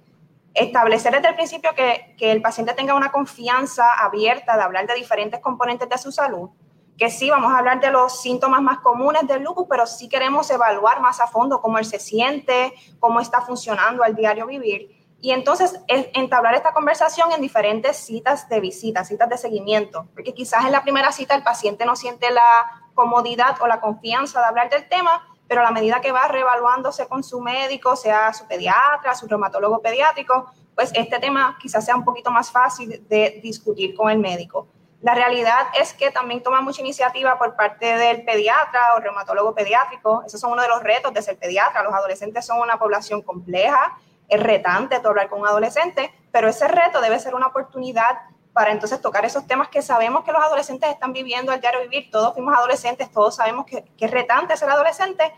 Establecer 0.54 1.14
desde 1.14 1.28
el 1.30 1.36
principio 1.36 1.72
que, 1.76 2.16
que 2.18 2.32
el 2.32 2.42
paciente 2.42 2.74
tenga 2.74 2.96
una 2.96 3.12
confianza 3.12 3.86
abierta 4.00 4.56
de 4.56 4.64
hablar 4.64 4.88
de 4.88 4.96
diferentes 4.96 5.42
componentes 5.42 5.90
de 5.90 5.98
su 5.98 6.12
salud 6.12 6.50
que 6.98 7.10
sí, 7.10 7.30
vamos 7.30 7.52
a 7.52 7.58
hablar 7.58 7.80
de 7.82 7.92
los 7.92 8.22
síntomas 8.22 8.62
más 8.62 8.80
comunes 8.80 9.28
del 9.28 9.44
lupus, 9.44 9.68
pero 9.70 9.86
sí 9.86 10.08
queremos 10.08 10.50
evaluar 10.50 11.02
más 11.02 11.20
a 11.20 11.28
fondo 11.28 11.62
cómo 11.62 11.78
él 11.78 11.86
se 11.86 12.00
siente, 12.00 12.74
cómo 13.00 13.20
está 13.20 13.42
funcionando 13.42 14.04
al 14.04 14.16
diario 14.16 14.48
vivir. 14.48 14.92
Y 15.20 15.32
entonces 15.32 15.80
entablar 15.88 16.56
esta 16.56 16.74
conversación 16.74 17.32
en 17.32 17.42
diferentes 17.42 17.98
citas 17.98 18.48
de 18.48 18.60
visita, 18.60 19.04
citas 19.04 19.30
de 19.30 19.38
seguimiento, 19.38 20.08
porque 20.14 20.34
quizás 20.34 20.66
en 20.66 20.72
la 20.72 20.84
primera 20.84 21.12
cita 21.12 21.36
el 21.36 21.44
paciente 21.44 21.86
no 21.86 21.96
siente 21.96 22.30
la 22.32 22.85
comodidad 22.96 23.58
o 23.62 23.68
la 23.68 23.80
confianza 23.80 24.40
de 24.40 24.46
hablar 24.48 24.70
del 24.72 24.90
tema, 24.90 25.28
pero 25.48 25.62
a 25.62 25.66
la 25.66 25.72
medida 25.72 26.02
que 26.02 26.12
va 26.12 26.28
reevaluándose 26.28 27.08
con 27.08 27.24
su 27.24 27.40
médico, 27.40 27.96
sea 27.96 28.34
su 28.34 28.48
pediatra, 28.48 29.14
su 29.14 29.28
reumatólogo 29.28 29.80
pediátrico, 29.82 30.52
pues 30.74 30.92
este 30.96 31.20
tema 31.20 31.58
quizás 31.62 31.86
sea 31.86 31.96
un 31.96 32.04
poquito 32.04 32.32
más 32.32 32.52
fácil 32.52 33.06
de 33.08 33.40
discutir 33.44 33.96
con 33.96 34.10
el 34.10 34.18
médico. 34.18 34.68
La 35.02 35.14
realidad 35.14 35.68
es 35.80 35.94
que 35.94 36.10
también 36.10 36.42
toma 36.42 36.62
mucha 36.62 36.82
iniciativa 36.82 37.38
por 37.38 37.56
parte 37.56 37.96
del 37.96 38.26
pediatra 38.26 38.96
o 38.96 39.00
reumatólogo 39.00 39.54
pediátrico. 39.54 40.24
Esos 40.26 40.42
son 40.42 40.54
uno 40.54 40.64
de 40.64 40.68
los 40.68 40.82
retos 40.82 41.14
de 41.14 41.22
ser 41.22 41.38
pediatra. 41.38 41.84
Los 41.84 41.94
adolescentes 41.94 42.44
son 42.44 42.60
una 42.60 42.80
población 42.80 43.22
compleja, 43.22 44.00
es 44.28 44.42
retante 44.42 44.96
hablar 44.96 45.30
con 45.30 45.42
un 45.42 45.48
adolescente, 45.48 46.12
pero 46.32 46.48
ese 46.48 46.68
reto 46.68 47.02
debe 47.02 47.20
ser 47.20 47.36
una 47.36 47.48
oportunidad 47.48 48.18
para 48.56 48.72
entonces 48.72 49.02
tocar 49.02 49.26
esos 49.26 49.46
temas 49.46 49.68
que 49.68 49.82
sabemos 49.82 50.24
que 50.24 50.32
los 50.32 50.42
adolescentes 50.42 50.90
están 50.90 51.12
viviendo 51.12 51.52
al 51.52 51.60
diario 51.60 51.82
vivir. 51.82 52.10
Todos 52.10 52.34
fuimos 52.34 52.56
adolescentes, 52.56 53.12
todos 53.12 53.36
sabemos 53.36 53.66
que, 53.66 53.84
es 54.00 54.12
retante 54.12 54.56
ser 54.56 54.70
adolescente, 54.70 55.34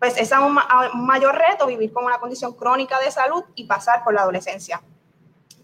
pues 0.00 0.16
es 0.18 0.32
un, 0.32 0.58
mayor 0.94 1.36
reto 1.36 1.64
vivir 1.68 1.92
con 1.92 2.04
una 2.04 2.18
condición 2.18 2.54
crónica 2.54 2.98
de 2.98 3.12
salud 3.12 3.44
y 3.54 3.66
pasar 3.66 4.02
por 4.02 4.14
la 4.14 4.22
adolescencia. 4.22 4.82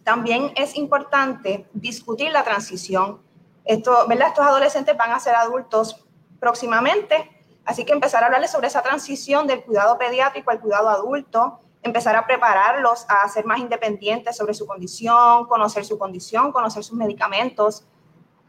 También 0.05 0.53
es 0.55 0.77
importante 0.77 1.67
discutir 1.73 2.31
la 2.31 2.45
transición. 2.45 3.21
Estos 3.65 4.07
adolescentes 4.39 4.97
van 4.97 5.11
a 5.11 5.19
ser 5.19 5.35
adultos 5.35 6.05
próximamente, 6.39 7.29
así 7.65 7.85
que 7.85 7.95
empezar 7.95 8.23
a 8.23 8.27
hablarles 8.27 8.53
sobre 8.53 8.69
esa 8.69 8.81
transición 8.81 9.49
del 9.49 9.65
cuidado 9.65 9.99
pediátrico 9.99 10.53
al 10.53 10.61
cuidado 10.61 10.89
adulto, 10.89 11.59
empezar 11.83 12.15
a 12.17 12.27
prepararlos 12.27 13.05
a 13.09 13.29
ser 13.29 13.45
más 13.45 13.59
independientes 13.59 14.37
sobre 14.37 14.55
su 14.55 14.67
condición, 14.67 15.47
conocer 15.47 15.85
su 15.85 15.99
condición, 15.99 16.53
conocer 16.53 16.85
sus 16.85 16.97
medicamentos, 16.97 17.85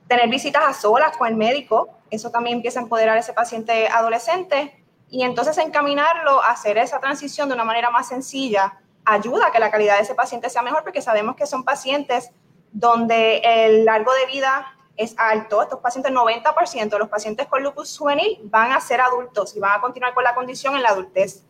tener 0.08 0.30
visitas 0.30 0.64
a 0.66 0.74
solas 0.74 1.18
con 1.18 1.28
el 1.28 1.36
médico, 1.36 1.90
eso 2.10 2.30
también 2.30 2.58
empieza 2.58 2.80
a 2.80 2.84
empoderar 2.84 3.18
a 3.18 3.20
ese 3.20 3.34
paciente 3.34 3.88
adolescente 3.88 4.84
y 5.10 5.24
entonces 5.24 5.58
encaminarlo 5.58 6.44
a 6.44 6.52
hacer 6.52 6.78
esa 6.78 7.00
transición 7.00 7.50
de 7.50 7.56
una 7.56 7.64
manera 7.64 7.90
más 7.90 8.08
sencilla 8.08 8.80
ayuda 9.06 9.48
a 9.48 9.52
que 9.52 9.60
la 9.60 9.72
calidad 9.72 9.98
de 9.98 10.04
ese 10.04 10.16
paciente 10.16 10.50
sea 10.50 10.62
mejor 10.62 10.84
porque 10.84 11.02
sabemos 11.02 11.36
que 11.36 11.46
son 11.46 11.64
pacientes 11.64 12.32
donde 12.72 13.38
el 13.44 13.86
largo 13.86 14.12
de 14.14 14.26
vida 14.26 14.66
es 14.96 15.16
alto. 15.18 15.62
Estos 15.62 15.80
pacientes, 15.80 16.12
90% 16.12 16.90
de 16.90 17.00
los 17.00 17.10
pacientes 17.10 17.48
con 17.48 17.64
lupus 17.64 17.98
juvenil 17.98 18.40
van 18.44 18.72
a 18.72 18.80
ser 18.80 19.02
adultos 19.02 19.56
y 19.56 19.60
van 19.60 19.78
a 19.78 19.82
continuar 19.82 20.14
con 20.14 20.24
la 20.24 20.36
condición 20.36 20.76
en 20.76 20.84
la 20.84 20.90
adultez. 20.90 21.44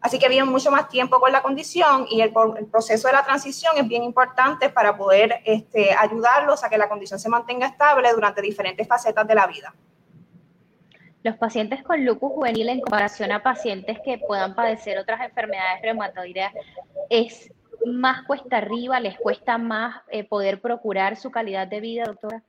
Así 0.00 0.18
que 0.18 0.28
viven 0.28 0.48
mucho 0.48 0.70
más 0.70 0.88
tiempo 0.88 1.18
con 1.18 1.32
la 1.32 1.42
condición 1.42 2.06
y 2.08 2.20
el, 2.20 2.32
proceso 2.70 3.08
de 3.08 3.14
la 3.14 3.24
transición 3.24 3.72
es 3.76 3.88
bien 3.88 4.04
importante 4.04 4.68
para 4.68 4.96
poder 4.96 5.42
este, 5.44 5.92
ayudarlos 5.92 6.62
a 6.62 6.70
que 6.70 6.78
la 6.78 6.88
condición 6.88 7.18
se 7.18 7.28
mantenga 7.28 7.66
estable 7.66 8.12
durante 8.12 8.40
diferentes 8.40 8.86
facetas 8.86 9.26
de 9.26 9.34
la 9.34 9.46
vida. 9.46 9.74
Los 11.24 11.36
pacientes 11.36 11.82
con 11.82 12.04
lupus 12.04 12.32
juvenil 12.32 12.68
en 12.68 12.80
comparación 12.80 13.32
a 13.32 13.42
pacientes 13.42 13.98
que 14.04 14.18
puedan 14.18 14.54
padecer 14.54 14.98
otras 14.98 15.20
enfermedades 15.20 15.82
reumatoideas 15.82 16.52
es 17.10 17.52
más 17.84 18.24
cuesta 18.24 18.58
arriba, 18.58 19.00
les 19.00 19.18
cuesta 19.18 19.58
más 19.58 20.00
eh, 20.10 20.22
poder 20.22 20.60
procurar 20.60 21.16
su 21.16 21.30
calidad 21.30 21.66
de 21.66 21.80
vida, 21.80 22.04
doctora. 22.04 22.42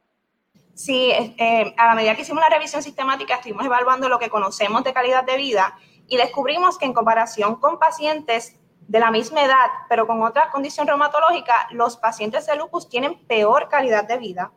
Sí, 0.76 1.12
eh, 1.12 1.74
a 1.78 1.88
la 1.88 1.96
medida 1.96 2.16
que 2.16 2.22
hicimos 2.22 2.42
la 2.42 2.56
revisión 2.56 2.84
sistemática, 2.84 3.36
estuvimos 3.36 3.66
evaluando 3.66 4.08
lo 4.08 4.20
que 4.20 4.30
conocemos 4.30 4.84
de 4.84 4.94
calidad 4.94 5.24
de 5.24 5.38
vida 5.38 5.76
y 6.10 6.18
descubrimos 6.18 6.78
que 6.78 6.86
en 6.86 6.94
comparación 6.94 7.56
con 7.56 7.80
pacientes 7.80 8.56
de 8.88 9.00
la 9.00 9.12
misma 9.12 9.44
edad, 9.44 9.68
pero 9.88 10.08
con 10.08 10.24
otra 10.24 10.50
condición 10.50 10.88
reumatológica, 10.88 11.68
los 11.72 11.96
pacientes 11.96 12.48
de 12.48 12.56
lupus 12.56 12.90
tienen 12.90 13.20
peor 13.28 13.70
calidad 13.70 14.08
de 14.08 14.18
vida. 14.18 14.52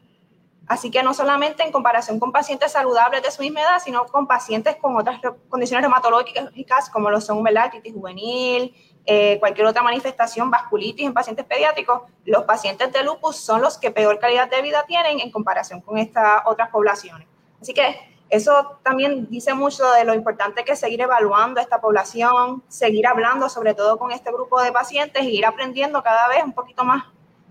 Así 0.67 0.91
que 0.91 1.03
no 1.03 1.13
solamente 1.13 1.63
en 1.65 1.73
comparación 1.73 2.19
con 2.19 2.33
pacientes 2.33 2.73
saludables 2.73 3.23
de 3.23 3.31
su 3.31 3.43
misma 3.43 3.61
edad, 3.61 3.79
sino 3.85 4.07
con 4.07 4.27
pacientes 4.27 4.77
con 4.77 4.97
otras 4.97 5.21
condiciones 5.51 5.83
reumatológicas 5.83 6.89
como 6.89 7.11
lo 7.11 7.21
son 7.21 7.45
la 7.51 7.65
artritis 7.65 7.93
juvenil, 7.93 8.75
eh, 9.05 9.39
cualquier 9.41 9.67
otra 9.67 9.83
manifestación, 9.83 10.51
vasculitis 10.51 11.05
en 11.05 11.13
pacientes 11.13 11.45
pediátricos, 11.45 12.03
los 12.25 12.45
pacientes 12.45 12.91
de 12.93 13.03
lupus 13.03 13.37
son 13.37 13.61
los 13.61 13.77
que 13.77 13.91
peor 13.91 14.19
calidad 14.19 14.49
de 14.49 14.63
vida 14.63 14.85
tienen 14.87 15.21
en 15.21 15.31
comparación 15.31 15.83
con 15.83 15.99
estas 15.99 16.43
otras 16.47 16.71
poblaciones. 16.71 17.27
Así 17.61 17.75
que 17.75 18.12
eso 18.33 18.79
también 18.83 19.29
dice 19.29 19.53
mucho 19.53 19.91
de 19.93 20.05
lo 20.05 20.15
importante 20.15 20.65
que 20.65 20.73
es 20.73 20.81
seguir 20.81 21.03
evaluando 21.03 21.61
esta 21.61 21.83
población, 21.83 22.63
seguir 22.67 23.07
hablando 23.07 23.51
sobre 23.51 23.75
todo 23.75 23.99
con 23.99 24.11
este 24.11 24.33
grupo 24.33 24.63
de 24.63 24.73
pacientes 24.73 25.23
y 25.25 25.37
ir 25.37 25.45
aprendiendo 25.45 26.03
cada 26.03 26.29
vez 26.29 26.43
un 26.43 26.55
poquito 26.55 26.83
más 26.83 27.05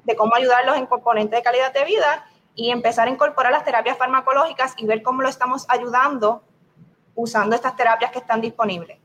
de 0.05 0.15
cómo 0.15 0.33
ayudarlos 0.33 0.77
en 0.77 0.87
componentes 0.87 1.37
de 1.37 1.43
calidad 1.43 1.71
de 1.71 1.85
vida 1.85 2.25
y 2.55 2.71
empezar 2.71 3.07
a 3.07 3.11
incorporar 3.11 3.51
las 3.51 3.63
terapias 3.63 3.95
farmacológicas 3.95 4.73
y 4.75 4.87
ver 4.87 5.03
cómo 5.03 5.21
lo 5.21 5.29
estamos 5.29 5.67
ayudando 5.69 6.41
usando 7.13 7.55
estas 7.55 7.75
terapias 7.75 8.09
que 8.09 8.17
están 8.17 8.41
disponibles. 8.41 8.97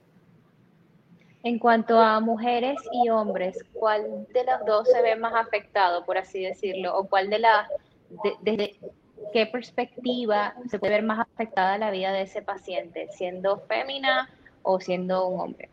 En 1.43 1.59
cuanto 1.59 2.01
a 2.01 2.21
mujeres 2.21 2.79
y 2.91 3.11
hombres, 3.11 3.63
¿cuál 3.75 4.27
de 4.33 4.45
los 4.45 4.65
dos 4.65 4.89
se 4.89 5.03
ve 5.03 5.15
más 5.15 5.35
afectado, 5.35 6.07
por 6.07 6.17
así 6.17 6.43
decirlo? 6.43 6.97
¿O 6.97 7.07
cuál 7.07 7.29
de 7.29 7.41
las, 7.41 7.69
desde 8.41 8.81
qué 9.33 9.47
perspectiva 9.47 10.55
se 10.71 10.79
puede 10.79 10.95
ver 10.95 11.05
más 11.05 11.21
afectada 11.21 11.79
la 11.79 11.91
vida 11.91 12.13
de 12.13 12.23
ese 12.23 12.43
paciente, 12.43 13.09
siendo 13.13 13.61
fémina 13.69 14.31
o 14.63 14.81
siendo 14.81 15.27
un 15.27 15.41
hombre? 15.41 15.71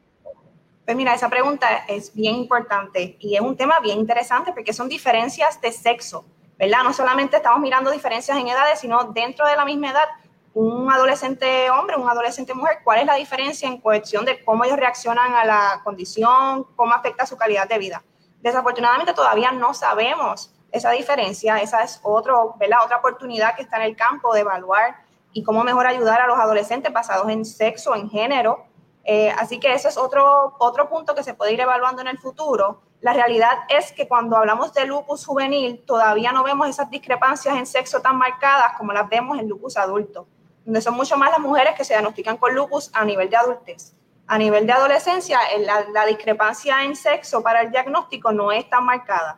Pues 0.85 0.97
mira, 0.97 1.13
esa 1.13 1.29
pregunta 1.29 1.85
es 1.88 2.13
bien 2.13 2.35
importante 2.35 3.15
y 3.19 3.35
es 3.35 3.41
un 3.41 3.55
tema 3.55 3.79
bien 3.79 4.00
interesante 4.00 4.51
porque 4.51 4.73
son 4.73 4.89
diferencias 4.89 5.62
de 5.62 5.71
sexo, 5.71 6.25
¿verdad? 6.59 6.83
No 6.83 6.91
solamente 6.91 7.38
estamos 7.38 7.62
mirando 7.62 7.89
diferencias 7.89 8.38
en 8.38 8.47
edades, 8.47 8.79
sino 8.79 9.05
dentro 9.05 9.47
de 9.47 9.55
la 9.55 9.63
misma 9.63 9.91
edad, 9.91 10.09
un 10.53 10.91
adolescente 10.91 11.69
hombre, 11.71 11.95
un 11.95 12.09
adolescente 12.09 12.53
mujer, 12.53 12.79
¿cuál 12.83 13.00
es 13.00 13.05
la 13.05 13.15
diferencia 13.15 13.67
en 13.67 13.79
cuestión 13.79 14.25
de 14.25 14.43
cómo 14.43 14.65
ellos 14.65 14.77
reaccionan 14.77 15.33
a 15.33 15.45
la 15.45 15.81
condición, 15.83 16.65
cómo 16.75 16.93
afecta 16.93 17.25
su 17.25 17.38
calidad 17.38 17.67
de 17.67 17.77
vida? 17.77 18.03
Desafortunadamente 18.41 19.13
todavía 19.13 19.51
no 19.53 19.73
sabemos 19.73 20.53
esa 20.74 20.89
diferencia, 20.89 21.62
esa 21.62 21.84
es 21.84 22.00
otro, 22.01 22.56
otra 22.60 22.98
oportunidad 22.98 23.56
que 23.56 23.62
está 23.62 23.77
en 23.77 23.84
el 23.84 23.96
campo 23.96 24.34
de 24.34 24.42
evaluar 24.42 24.96
y 25.32 25.44
cómo 25.44 25.63
mejor 25.63 25.86
ayudar 25.86 26.20
a 26.20 26.27
los 26.27 26.38
adolescentes 26.39 26.92
basados 26.92 27.30
en 27.30 27.46
sexo, 27.46 27.96
en 27.96 28.10
género. 28.10 28.65
Eh, 29.06 29.32
así 29.38 29.60
que 29.60 29.72
eso 29.72 29.88
es 29.88 29.98
otro, 29.98 30.56
otro 30.58 30.89
punto 30.89 31.13
que 31.13 31.22
se 31.24 31.36
puede 31.36 31.53
ir 31.53 31.60
evaluando 31.60 32.01
en 32.01 32.08
el 32.08 32.18
futuro. 32.18 32.82
La 33.01 33.13
realidad 33.13 33.51
es 33.70 33.92
que 33.92 34.08
cuando 34.08 34.36
hablamos 34.36 34.74
de 34.74 34.86
lupus 34.86 35.25
juvenil, 35.27 35.84
todavía 35.86 36.32
no 36.32 36.44
vemos 36.44 36.68
esas 36.68 36.89
discrepancias 36.89 37.56
en 37.56 37.68
sexo 37.68 38.01
tan 38.01 38.18
marcadas 38.18 38.74
como 38.75 38.94
las 38.94 39.08
vemos 39.08 39.38
en 39.38 39.48
lupus 39.48 39.77
adulto, 39.77 40.25
donde 40.65 40.82
son 40.82 40.96
mucho 40.96 41.18
más 41.18 41.30
las 41.30 41.39
mujeres 41.39 41.75
que 41.75 41.84
se 41.84 41.94
diagnostican 41.94 42.38
con 42.38 42.56
lupus 42.56 42.89
a 42.96 43.06
nivel 43.06 43.30
de 43.30 43.38
adultez. 43.38 43.94
A 44.25 44.39
nivel 44.39 44.65
de 44.65 44.74
adolescencia, 44.74 45.38
la, 45.60 45.86
la 45.94 46.06
discrepancia 46.08 46.84
en 46.84 46.96
sexo 46.96 47.44
para 47.44 47.62
el 47.62 47.70
diagnóstico 47.70 48.32
no 48.32 48.51
es 48.51 48.68
tan 48.68 48.86
marcada. 48.86 49.38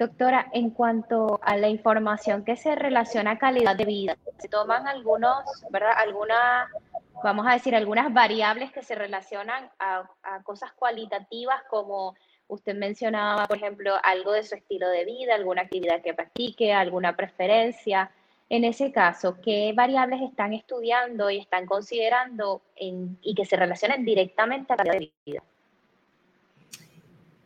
Doctora, 0.00 0.48
en 0.54 0.70
cuanto 0.70 1.38
a 1.42 1.58
la 1.58 1.68
información 1.68 2.42
que 2.42 2.56
se 2.56 2.74
relaciona 2.74 3.32
a 3.32 3.38
calidad 3.38 3.76
de 3.76 3.84
vida, 3.84 4.16
se 4.38 4.48
toman 4.48 4.88
algunos, 4.88 5.44
¿verdad? 5.68 5.92
Algunas, 5.94 6.70
vamos 7.22 7.46
a 7.46 7.52
decir, 7.52 7.76
algunas 7.76 8.10
variables 8.10 8.72
que 8.72 8.82
se 8.82 8.94
relacionan 8.94 9.70
a, 9.78 10.08
cosas 10.42 10.72
cualitativas 10.72 11.62
como 11.68 12.14
usted 12.48 12.74
mencionaba, 12.76 13.46
por 13.46 13.58
ejemplo, 13.58 13.92
algo 14.02 14.32
de 14.32 14.42
su 14.42 14.54
estilo 14.54 14.88
de 14.88 15.04
vida, 15.04 15.34
alguna 15.34 15.60
actividad 15.60 16.00
que 16.00 16.14
practique, 16.14 16.72
alguna 16.72 17.14
preferencia. 17.14 18.10
En 18.48 18.64
ese 18.64 18.92
caso, 18.92 19.36
¿qué 19.42 19.74
variables 19.76 20.22
están 20.22 20.54
estudiando 20.54 21.28
y 21.28 21.40
están 21.40 21.66
considerando 21.66 22.62
y 22.74 23.34
que 23.34 23.44
se 23.44 23.56
relacionen 23.56 24.06
directamente 24.06 24.72
a 24.72 24.76
calidad 24.76 24.94
de 24.94 25.12
vida? 25.26 25.42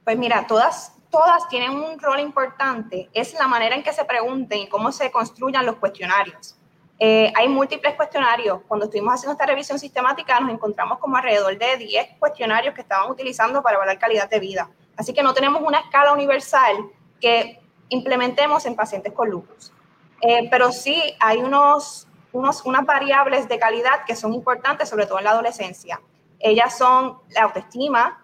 Pues 0.05 0.17
mira, 0.17 0.47
todas 0.47 0.95
todas 1.15 1.47
tienen 1.47 1.71
un 1.71 1.97
rol 2.01 2.19
importante 2.19 3.09
es 3.13 3.35
la 3.35 3.47
manera 3.47 3.77
en 3.77 3.85
que 3.85 3.93
se 3.93 4.05
pregunten 4.05 4.59
y 4.59 4.67
cómo 4.67 4.91
se 4.91 5.13
construyan 5.13 5.65
los 5.65 5.77
cuestionarios. 5.77 6.57
Eh, 6.99 7.33
hay 7.37 7.47
múltiples 7.47 7.95
cuestionarios. 7.95 8.63
Cuando 8.67 8.87
estuvimos 8.87 9.15
haciendo 9.15 9.35
esta 9.35 9.47
revisión 9.47 9.79
sistemática, 9.79 10.41
nos 10.41 10.51
encontramos 10.51 10.99
como 10.99 11.17
alrededor 11.17 11.57
de 11.57 11.77
10 11.77 12.19
cuestionarios 12.19 12.75
que 12.75 12.81
estaban 12.81 13.09
utilizando 13.09 13.63
para 13.63 13.77
evaluar 13.77 13.97
calidad 13.97 14.29
de 14.29 14.41
vida. 14.41 14.69
Así 14.97 15.15
que 15.15 15.23
no 15.23 15.33
tenemos 15.33 15.63
una 15.63 15.79
escala 15.79 16.13
universal 16.13 16.79
que 17.21 17.61
implementemos 17.91 18.67
en 18.67 18.75
pacientes 18.75 19.13
con 19.13 19.31
lupus. 19.31 19.73
Eh, 20.21 20.49
pero 20.51 20.73
sí 20.73 21.01
hay 21.21 21.39
unos, 21.39 22.09
unos, 22.33 22.67
unas 22.67 22.85
variables 22.85 23.49
de 23.49 23.57
calidad 23.57 24.05
que 24.05 24.17
son 24.17 24.35
importantes, 24.35 24.89
sobre 24.89 25.07
todo 25.07 25.19
en 25.19 25.25
la 25.27 25.31
adolescencia. 25.31 26.01
Ellas 26.41 26.77
son 26.77 27.19
la 27.29 27.45
autoestima, 27.45 28.24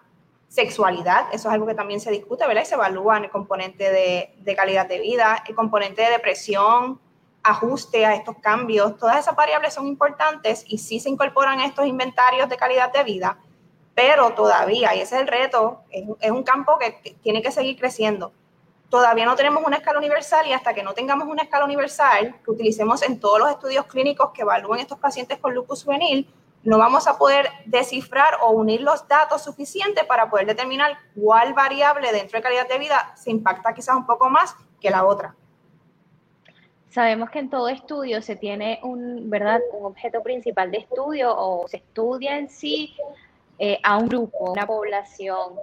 sexualidad, 0.51 1.27
eso 1.31 1.47
es 1.47 1.53
algo 1.53 1.65
que 1.65 1.75
también 1.75 2.01
se 2.01 2.11
discute, 2.11 2.45
¿verdad? 2.45 2.63
Y 2.63 2.65
se 2.65 2.75
evalúa 2.75 3.15
en 3.15 3.23
el 3.23 3.29
componente 3.29 3.89
de, 3.89 4.55
calidad 4.55 4.85
de 4.85 4.99
vida, 4.99 5.41
el 5.47 5.55
componente 5.55 6.01
de 6.01 6.09
depresión, 6.09 6.99
ajuste 7.41 8.05
a 8.05 8.15
estos 8.15 8.35
cambios, 8.41 8.97
todas 8.97 9.17
esas 9.17 9.33
variables 9.33 9.73
son 9.73 9.87
importantes 9.87 10.65
y 10.67 10.77
sí 10.77 10.99
se 10.99 11.09
incorporan 11.09 11.59
a 11.59 11.65
estos 11.65 11.87
inventarios 11.87 12.49
de 12.49 12.57
calidad 12.57 12.91
de 12.91 13.05
vida, 13.05 13.39
pero 13.95 14.31
todavía, 14.31 14.93
y 14.93 14.99
ese 14.99 15.15
es 15.15 15.21
el 15.21 15.27
reto, 15.29 15.83
es, 15.89 16.03
es 16.19 16.31
un 16.31 16.43
campo 16.43 16.77
que 16.77 17.15
tiene 17.21 17.41
que 17.41 17.53
seguir 17.53 17.79
creciendo. 17.79 18.33
Todavía 18.89 19.25
no 19.25 19.37
tenemos 19.37 19.63
una 19.65 19.77
escala 19.77 19.99
universal 19.99 20.45
y 20.47 20.51
hasta 20.51 20.73
que 20.73 20.83
no 20.83 20.93
tengamos 20.93 21.29
una 21.29 21.43
escala 21.43 21.63
universal 21.63 22.35
que 22.43 22.51
utilicemos 22.51 23.01
en 23.03 23.21
todos 23.21 23.39
los 23.39 23.49
estudios 23.51 23.85
clínicos 23.85 24.31
que 24.33 24.41
evalúen 24.41 24.81
estos 24.81 24.99
pacientes 24.99 25.37
con 25.37 25.53
lupus 25.53 25.85
juvenil, 25.85 26.27
no 26.63 26.77
vamos 26.77 27.07
a 27.07 27.17
poder 27.17 27.47
descifrar 27.65 28.35
o 28.41 28.51
unir 28.51 28.81
los 28.81 29.07
datos 29.07 29.43
suficientes 29.43 30.03
para 30.05 30.29
poder 30.29 30.45
determinar 30.45 30.97
cuál 31.15 31.53
variable 31.53 32.11
dentro 32.11 32.37
de 32.37 32.43
calidad 32.43 32.67
de 32.67 32.77
vida 32.77 33.13
se 33.15 33.31
impacta 33.31 33.73
quizás 33.73 33.95
un 33.95 34.05
poco 34.05 34.29
más 34.29 34.55
que 34.79 34.89
la 34.89 35.05
otra. 35.05 35.35
Sabemos 36.89 37.29
que 37.29 37.39
en 37.39 37.49
todo 37.49 37.69
estudio 37.69 38.21
se 38.21 38.35
tiene 38.35 38.79
un, 38.83 39.29
¿verdad? 39.29 39.61
un 39.73 39.85
objeto 39.85 40.21
principal 40.21 40.71
de 40.71 40.79
estudio 40.79 41.33
o 41.35 41.67
se 41.67 41.77
estudia 41.77 42.37
en 42.37 42.49
sí 42.49 42.95
eh, 43.57 43.79
a 43.81 43.97
un 43.97 44.09
grupo, 44.09 44.51
una 44.51 44.67
población. 44.67 45.53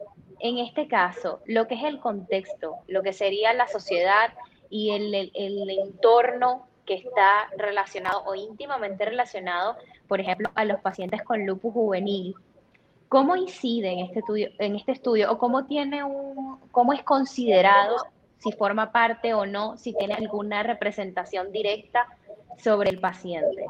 En 0.40 0.58
este 0.58 0.88
caso, 0.88 1.40
lo 1.46 1.66
que 1.66 1.74
es 1.74 1.84
el 1.84 2.00
contexto, 2.00 2.76
lo 2.86 3.02
que 3.02 3.12
sería 3.12 3.52
la 3.52 3.68
sociedad 3.68 4.32
y 4.70 4.90
el, 4.90 5.14
el 5.34 5.70
entorno 5.70 6.66
que 6.88 6.94
está 6.94 7.50
relacionado 7.58 8.22
o 8.24 8.34
íntimamente 8.34 9.04
relacionado, 9.04 9.76
por 10.08 10.22
ejemplo, 10.22 10.50
a 10.54 10.64
los 10.64 10.80
pacientes 10.80 11.22
con 11.22 11.44
lupus 11.44 11.74
juvenil. 11.74 12.34
¿Cómo 13.10 13.36
incide 13.36 13.90
en 13.92 13.98
este 14.06 14.20
estudio, 14.20 14.48
en 14.58 14.74
este 14.74 14.92
estudio 14.92 15.30
o 15.30 15.36
cómo 15.36 15.66
tiene 15.66 16.02
un, 16.02 16.58
cómo 16.70 16.94
es 16.94 17.02
considerado 17.02 18.06
si 18.38 18.52
forma 18.52 18.90
parte 18.90 19.34
o 19.34 19.44
no, 19.44 19.76
si 19.76 19.92
tiene 19.92 20.14
alguna 20.14 20.62
representación 20.62 21.52
directa 21.52 22.06
sobre 22.56 22.88
el 22.88 23.00
paciente? 23.00 23.66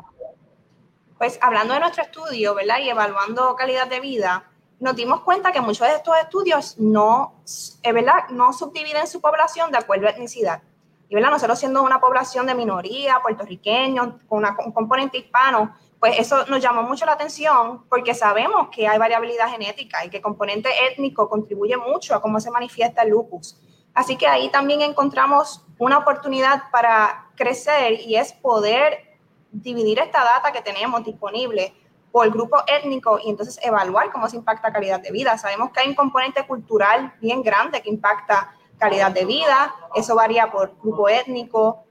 Pues 1.19 1.41
hablando 1.43 1.75
de 1.75 1.81
nuestro 1.81 2.05
estudio, 2.05 2.55
¿verdad? 2.55 2.79
Y 2.79 2.89
evaluando 2.89 3.57
calidad 3.57 3.89
de 3.89 3.99
vida, 3.99 4.49
nos 4.79 4.95
dimos 4.95 5.23
cuenta 5.23 5.51
que 5.51 5.61
muchos 5.61 5.89
de 5.89 5.95
estos 5.97 6.17
estudios 6.19 6.79
no, 6.79 7.35
¿verdad? 7.83 8.29
no 8.31 8.53
subdividen 8.53 9.09
su 9.09 9.21
población 9.21 9.73
de 9.73 9.79
acuerdo 9.79 10.07
a 10.07 10.11
etnicidad. 10.11 10.63
Y 11.09 11.15
¿verdad? 11.15 11.31
nosotros 11.31 11.59
siendo 11.59 11.83
una 11.83 12.00
población 12.00 12.47
de 12.47 12.55
minoría, 12.55 13.21
puertorriqueños, 13.23 14.15
con 14.29 14.45
un 14.45 14.73
componente 14.73 15.19
hispano, 15.19 15.75
pues 15.99 16.19
eso 16.19 16.47
nos 16.47 16.62
llamó 16.62 16.83
mucho 16.83 17.07
la 17.07 17.12
atención 17.12 17.85
porque 17.88 18.15
sabemos 18.15 18.69
que 18.69 18.87
hay 18.87 18.99
variabilidad 18.99 19.49
genética 19.49 20.05
y 20.05 20.11
que 20.11 20.19
el 20.19 20.23
componente 20.23 20.69
étnico 20.91 21.29
contribuye 21.29 21.77
mucho 21.77 22.15
a 22.15 22.21
cómo 22.21 22.41
se 22.41 22.50
manifiesta 22.50 23.03
el 23.03 23.11
lupus. 23.11 23.61
Así 23.95 24.17
que 24.17 24.29
ahí 24.29 24.49
también 24.50 24.83
encontramos 24.83 25.65
una 25.79 25.99
oportunidad 25.99 26.65
para 26.71 27.31
crecer 27.35 28.00
y 28.00 28.17
es 28.17 28.33
poder 28.33 29.19
dividir 29.50 29.99
esta 29.99 30.23
data 30.23 30.53
que 30.53 30.61
tenemos 30.61 31.05
disponible 31.05 31.75
por 32.12 32.31
grupo 32.31 32.57
étnico 32.67 33.19
y 33.23 33.31
entonces 33.31 33.59
evaluar 33.62 34.11
cómo 34.12 34.29
se 34.29 34.37
impacta 34.37 34.73
calidad 34.73 35.00
de 35.00 35.11
vida. 35.11 35.37
Sabemos 35.37 35.71
que 35.73 35.81
hay 35.81 35.88
un 35.88 35.95
componente 35.95 36.47
cultural 36.47 37.15
bien 37.21 37.43
grande 37.43 37.83
que 37.83 37.91
impacta 37.91 38.53
calidad 38.79 39.11
de 39.11 39.25
vida, 39.25 39.75
eso 39.95 40.15
varía 40.15 40.51
por 40.51 40.77
grupo 40.81 41.09
étnico. 41.09 41.85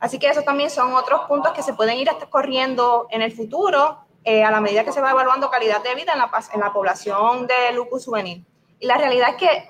Así 0.00 0.18
que 0.18 0.28
esos 0.28 0.44
también 0.44 0.70
son 0.70 0.92
otros 0.94 1.22
puntos 1.22 1.52
que 1.52 1.62
se 1.62 1.72
pueden 1.72 1.96
ir 1.98 2.10
corriendo 2.30 3.06
en 3.10 3.22
el 3.22 3.32
futuro 3.32 3.98
eh, 4.24 4.44
a 4.44 4.50
la 4.50 4.60
medida 4.60 4.84
que 4.84 4.92
se 4.92 5.00
va 5.00 5.10
evaluando 5.10 5.50
calidad 5.50 5.82
de 5.82 5.94
vida 5.94 6.12
en 6.12 6.18
la, 6.18 6.30
en 6.52 6.60
la 6.60 6.72
población 6.72 7.46
de 7.46 7.72
lupus 7.74 8.04
juvenil. 8.04 8.44
Y 8.80 8.86
la 8.86 8.96
realidad 8.96 9.30
es 9.30 9.36
que 9.36 9.68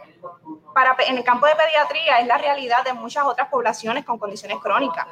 para, 0.75 0.97
en 1.06 1.18
el 1.18 1.25
campo 1.25 1.47
de 1.47 1.54
pediatría 1.54 2.18
es 2.18 2.26
la 2.26 2.38
realidad 2.38 2.85
de 2.85 2.92
muchas 2.92 3.25
otras 3.25 3.49
poblaciones 3.49 4.04
con 4.04 4.18
condiciones 4.18 4.59
crónicas. 4.59 5.06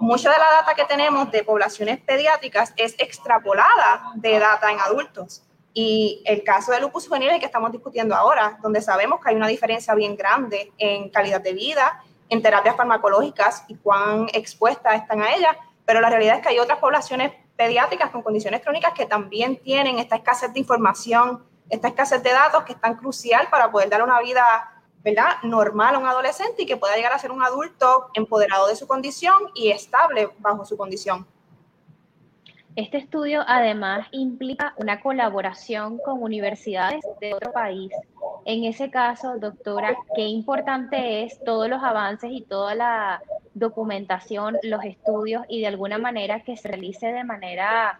Mucha 0.00 0.30
de 0.30 0.38
la 0.38 0.50
data 0.50 0.74
que 0.74 0.84
tenemos 0.84 1.30
de 1.30 1.42
poblaciones 1.44 1.98
pediátricas 2.00 2.72
es 2.76 2.94
extrapolada 2.98 4.12
de 4.14 4.38
data 4.38 4.70
en 4.70 4.80
adultos. 4.80 5.42
Y 5.80 6.24
el 6.24 6.42
caso 6.42 6.72
de 6.72 6.80
lupus 6.80 7.06
juvenil 7.06 7.38
que 7.38 7.46
estamos 7.46 7.70
discutiendo 7.70 8.12
ahora, 8.12 8.58
donde 8.60 8.82
sabemos 8.82 9.20
que 9.20 9.30
hay 9.30 9.36
una 9.36 9.46
diferencia 9.46 9.94
bien 9.94 10.16
grande 10.16 10.72
en 10.76 11.08
calidad 11.08 11.40
de 11.40 11.52
vida, 11.52 12.02
en 12.28 12.42
terapias 12.42 12.74
farmacológicas 12.74 13.64
y 13.68 13.76
cuán 13.76 14.26
expuestas 14.32 14.96
están 14.96 15.22
a 15.22 15.32
ellas, 15.36 15.56
pero 15.86 16.00
la 16.00 16.10
realidad 16.10 16.38
es 16.38 16.42
que 16.42 16.48
hay 16.48 16.58
otras 16.58 16.80
poblaciones 16.80 17.30
pediátricas 17.54 18.10
con 18.10 18.22
condiciones 18.22 18.60
crónicas 18.60 18.92
que 18.92 19.06
también 19.06 19.62
tienen 19.62 20.00
esta 20.00 20.16
escasez 20.16 20.52
de 20.52 20.58
información, 20.58 21.44
esta 21.70 21.86
escasez 21.86 22.24
de 22.24 22.32
datos 22.32 22.64
que 22.64 22.72
es 22.72 22.80
tan 22.80 22.96
crucial 22.96 23.46
para 23.48 23.70
poder 23.70 23.88
dar 23.88 24.02
una 24.02 24.18
vida 24.18 24.82
¿verdad? 25.04 25.36
normal 25.44 25.94
a 25.94 25.98
un 26.00 26.06
adolescente 26.08 26.62
y 26.62 26.66
que 26.66 26.76
pueda 26.76 26.96
llegar 26.96 27.12
a 27.12 27.20
ser 27.20 27.30
un 27.30 27.44
adulto 27.44 28.10
empoderado 28.14 28.66
de 28.66 28.74
su 28.74 28.88
condición 28.88 29.52
y 29.54 29.70
estable 29.70 30.28
bajo 30.40 30.64
su 30.64 30.76
condición. 30.76 31.24
Este 32.78 32.98
estudio 32.98 33.42
además 33.44 34.06
implica 34.12 34.72
una 34.76 35.00
colaboración 35.00 35.98
con 35.98 36.22
universidades 36.22 37.04
de 37.20 37.34
otro 37.34 37.50
país. 37.50 37.90
En 38.44 38.62
ese 38.62 38.88
caso, 38.88 39.36
doctora, 39.40 39.96
qué 40.14 40.28
importante 40.28 41.24
es 41.24 41.42
todos 41.42 41.68
los 41.68 41.82
avances 41.82 42.30
y 42.32 42.42
toda 42.42 42.76
la 42.76 43.20
documentación, 43.52 44.58
los 44.62 44.84
estudios 44.84 45.42
y 45.48 45.60
de 45.60 45.66
alguna 45.66 45.98
manera 45.98 46.44
que 46.44 46.56
se 46.56 46.68
realice 46.68 47.08
de 47.08 47.24
manera 47.24 47.98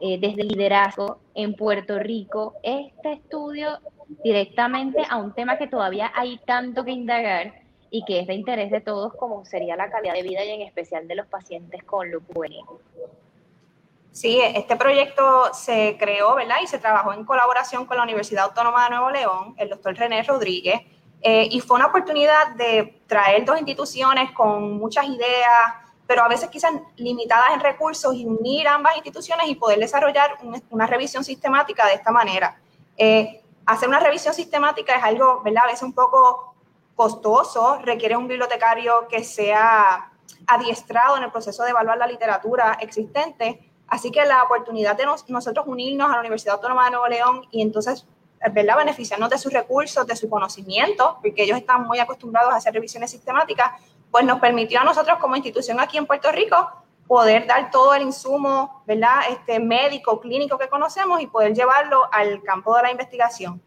eh, 0.00 0.18
desde 0.18 0.42
liderazgo 0.42 1.20
en 1.36 1.54
Puerto 1.54 2.00
Rico 2.00 2.54
este 2.64 3.12
estudio 3.12 3.78
directamente 4.24 5.02
a 5.08 5.18
un 5.18 5.34
tema 5.34 5.56
que 5.56 5.68
todavía 5.68 6.10
hay 6.16 6.40
tanto 6.44 6.84
que 6.84 6.90
indagar 6.90 7.52
y 7.90 8.04
que 8.04 8.18
es 8.18 8.26
de 8.26 8.34
interés 8.34 8.72
de 8.72 8.80
todos 8.80 9.14
como 9.14 9.44
sería 9.44 9.76
la 9.76 9.88
calidad 9.88 10.14
de 10.14 10.22
vida 10.22 10.44
y 10.44 10.50
en 10.50 10.62
especial 10.62 11.06
de 11.06 11.14
los 11.14 11.28
pacientes 11.28 11.84
con 11.84 12.10
lupus. 12.10 12.48
Sí, 14.16 14.40
este 14.40 14.76
proyecto 14.76 15.52
se 15.52 15.98
creó, 15.98 16.36
¿verdad? 16.36 16.56
Y 16.62 16.66
se 16.66 16.78
trabajó 16.78 17.12
en 17.12 17.26
colaboración 17.26 17.84
con 17.84 17.98
la 17.98 18.02
Universidad 18.02 18.44
Autónoma 18.44 18.84
de 18.84 18.90
Nuevo 18.92 19.10
León, 19.10 19.54
el 19.58 19.68
doctor 19.68 19.94
René 19.94 20.22
Rodríguez, 20.22 20.80
eh, 21.20 21.46
y 21.50 21.60
fue 21.60 21.76
una 21.76 21.88
oportunidad 21.88 22.52
de 22.56 23.02
traer 23.06 23.44
dos 23.44 23.58
instituciones 23.58 24.32
con 24.32 24.78
muchas 24.78 25.04
ideas, 25.04 25.74
pero 26.06 26.22
a 26.22 26.28
veces 26.28 26.48
quizás 26.48 26.72
limitadas 26.96 27.50
en 27.52 27.60
recursos 27.60 28.14
y 28.14 28.24
unir 28.24 28.66
ambas 28.68 28.96
instituciones 28.96 29.48
y 29.48 29.54
poder 29.54 29.80
desarrollar 29.80 30.38
una 30.70 30.86
revisión 30.86 31.22
sistemática 31.22 31.86
de 31.86 31.92
esta 31.92 32.10
manera. 32.10 32.58
Eh, 32.96 33.42
hacer 33.66 33.86
una 33.86 34.00
revisión 34.00 34.32
sistemática 34.32 34.96
es 34.96 35.04
algo, 35.04 35.42
¿verdad? 35.42 35.64
A 35.64 35.66
veces 35.66 35.82
un 35.82 35.92
poco 35.92 36.54
costoso, 36.94 37.80
requiere 37.82 38.16
un 38.16 38.28
bibliotecario 38.28 39.08
que 39.08 39.22
sea 39.22 40.10
adiestrado 40.46 41.18
en 41.18 41.24
el 41.24 41.30
proceso 41.30 41.64
de 41.64 41.70
evaluar 41.70 41.98
la 41.98 42.06
literatura 42.06 42.78
existente. 42.80 43.65
Así 43.88 44.10
que 44.10 44.24
la 44.24 44.42
oportunidad 44.42 44.96
de 44.96 45.06
nosotros 45.28 45.66
unirnos 45.66 46.08
a 46.10 46.14
la 46.14 46.20
Universidad 46.20 46.56
Autónoma 46.56 46.86
de 46.86 46.90
Nuevo 46.92 47.06
León 47.06 47.42
y 47.50 47.62
entonces 47.62 48.06
¿verdad? 48.52 48.76
beneficiarnos 48.76 49.30
de 49.30 49.38
sus 49.38 49.52
recursos, 49.52 50.06
de 50.06 50.16
su 50.16 50.28
conocimiento, 50.28 51.18
porque 51.22 51.42
ellos 51.42 51.58
están 51.58 51.86
muy 51.86 51.98
acostumbrados 51.98 52.52
a 52.52 52.56
hacer 52.56 52.74
revisiones 52.74 53.10
sistemáticas, 53.10 53.80
pues 54.10 54.24
nos 54.24 54.40
permitió 54.40 54.80
a 54.80 54.84
nosotros 54.84 55.18
como 55.18 55.36
institución 55.36 55.80
aquí 55.80 55.98
en 55.98 56.06
Puerto 56.06 56.30
Rico 56.32 56.56
poder 57.06 57.46
dar 57.46 57.70
todo 57.70 57.94
el 57.94 58.02
insumo, 58.02 58.82
¿verdad? 58.86 59.20
Este 59.30 59.60
médico, 59.60 60.20
clínico 60.20 60.58
que 60.58 60.68
conocemos 60.68 61.20
y 61.20 61.26
poder 61.26 61.54
llevarlo 61.54 62.02
al 62.12 62.42
campo 62.42 62.76
de 62.76 62.82
la 62.82 62.90
investigación. 62.90 63.62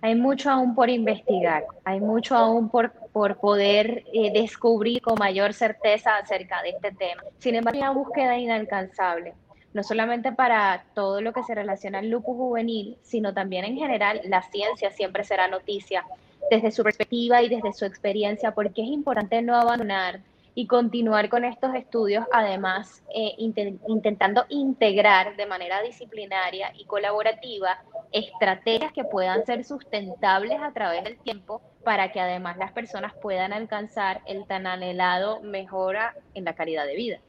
Hay 0.00 0.14
mucho 0.14 0.50
aún 0.50 0.74
por 0.74 0.88
investigar, 0.88 1.66
hay 1.84 2.00
mucho 2.00 2.36
aún 2.36 2.68
por, 2.68 2.92
por 3.16 3.38
poder 3.38 4.04
eh, 4.12 4.30
descubrir 4.30 5.00
con 5.00 5.14
mayor 5.18 5.54
certeza 5.54 6.18
acerca 6.18 6.62
de 6.62 6.68
este 6.68 6.92
tema. 6.92 7.22
Sin 7.38 7.54
embargo, 7.54 7.80
la 7.80 7.90
búsqueda 7.90 8.36
inalcanzable 8.36 9.32
no 9.72 9.82
solamente 9.82 10.32
para 10.32 10.84
todo 10.94 11.22
lo 11.22 11.32
que 11.32 11.42
se 11.42 11.54
relaciona 11.54 12.00
al 12.00 12.10
lupus 12.10 12.36
juvenil, 12.36 12.98
sino 13.00 13.32
también 13.32 13.64
en 13.64 13.78
general, 13.78 14.20
la 14.24 14.42
ciencia 14.42 14.90
siempre 14.90 15.24
será 15.24 15.48
noticia 15.48 16.04
desde 16.50 16.70
su 16.70 16.82
perspectiva 16.82 17.40
y 17.42 17.48
desde 17.48 17.72
su 17.72 17.86
experiencia, 17.86 18.50
porque 18.50 18.82
es 18.82 18.88
importante 18.88 19.40
no 19.40 19.56
abandonar 19.56 20.20
y 20.58 20.66
continuar 20.66 21.28
con 21.28 21.44
estos 21.44 21.74
estudios, 21.74 22.24
además 22.32 23.02
eh, 23.14 23.34
intentando 23.38 24.46
integrar 24.48 25.36
de 25.36 25.44
manera 25.44 25.82
disciplinaria 25.82 26.72
y 26.78 26.86
colaborativa 26.86 27.78
estrategias 28.10 28.90
que 28.94 29.04
puedan 29.04 29.44
ser 29.44 29.66
sustentables 29.66 30.58
a 30.62 30.72
través 30.72 31.04
del 31.04 31.18
tiempo 31.18 31.60
para 31.84 32.10
que 32.10 32.20
además 32.20 32.56
las 32.56 32.72
personas 32.72 33.12
puedan 33.20 33.52
alcanzar 33.52 34.22
el 34.24 34.46
tan 34.46 34.66
anhelado 34.66 35.42
mejora 35.42 36.16
en 36.32 36.44
la 36.44 36.54
calidad 36.54 36.86
de 36.86 36.96
vida. 36.96 37.20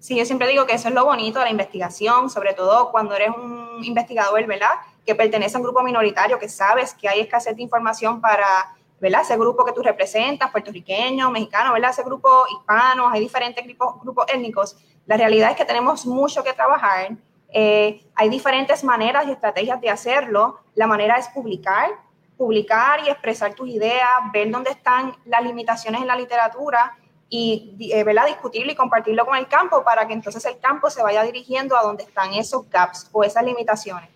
Sí, 0.00 0.18
yo 0.18 0.26
siempre 0.26 0.48
digo 0.48 0.66
que 0.66 0.74
eso 0.74 0.88
es 0.88 0.94
lo 0.94 1.06
bonito 1.06 1.38
de 1.38 1.46
la 1.46 1.50
investigación, 1.50 2.28
sobre 2.28 2.52
todo 2.52 2.90
cuando 2.90 3.14
eres 3.14 3.30
un 3.30 3.82
investigador, 3.82 4.46
¿verdad? 4.46 4.72
Que 5.06 5.14
pertenece 5.14 5.56
a 5.56 5.60
un 5.60 5.64
grupo 5.64 5.82
minoritario, 5.82 6.38
que 6.38 6.48
sabes 6.50 6.92
que 6.92 7.08
hay 7.08 7.20
escasez 7.20 7.56
de 7.56 7.62
información 7.62 8.20
para, 8.20 8.76
¿verdad? 9.00 9.22
Ese 9.22 9.36
grupo 9.36 9.64
que 9.64 9.72
tú 9.72 9.82
representas, 9.82 10.50
puertorriqueño, 10.50 11.30
mexicano, 11.30 11.72
¿verdad? 11.72 11.90
Ese 11.90 12.02
grupo 12.02 12.44
hispano, 12.52 13.08
hay 13.08 13.20
diferentes 13.20 13.64
grupos, 13.64 14.00
grupos 14.02 14.26
étnicos. 14.28 14.76
La 15.06 15.16
realidad 15.16 15.50
es 15.50 15.56
que 15.56 15.64
tenemos 15.64 16.06
mucho 16.06 16.44
que 16.44 16.52
trabajar. 16.52 17.16
Eh, 17.52 18.04
hay 18.14 18.28
diferentes 18.28 18.84
maneras 18.84 19.26
y 19.26 19.32
estrategias 19.32 19.80
de 19.80 19.90
hacerlo. 19.90 20.60
La 20.74 20.86
manera 20.86 21.16
es 21.16 21.28
publicar, 21.28 21.90
publicar 22.36 23.00
y 23.04 23.08
expresar 23.08 23.54
tus 23.54 23.68
ideas, 23.68 24.08
ver 24.32 24.50
dónde 24.50 24.70
están 24.70 25.16
las 25.24 25.42
limitaciones 25.42 26.00
en 26.00 26.06
la 26.06 26.16
literatura 26.16 26.96
y 27.28 27.76
eh, 27.92 28.02
¿verdad? 28.04 28.26
discutirlo 28.26 28.72
y 28.72 28.74
compartirlo 28.74 29.24
con 29.24 29.36
el 29.36 29.46
campo 29.46 29.84
para 29.84 30.06
que 30.06 30.12
entonces 30.12 30.44
el 30.46 30.58
campo 30.58 30.90
se 30.90 31.02
vaya 31.02 31.22
dirigiendo 31.22 31.76
a 31.76 31.82
donde 31.82 32.02
están 32.02 32.34
esos 32.34 32.68
gaps 32.68 33.08
o 33.12 33.24
esas 33.24 33.44
limitaciones. 33.44 34.10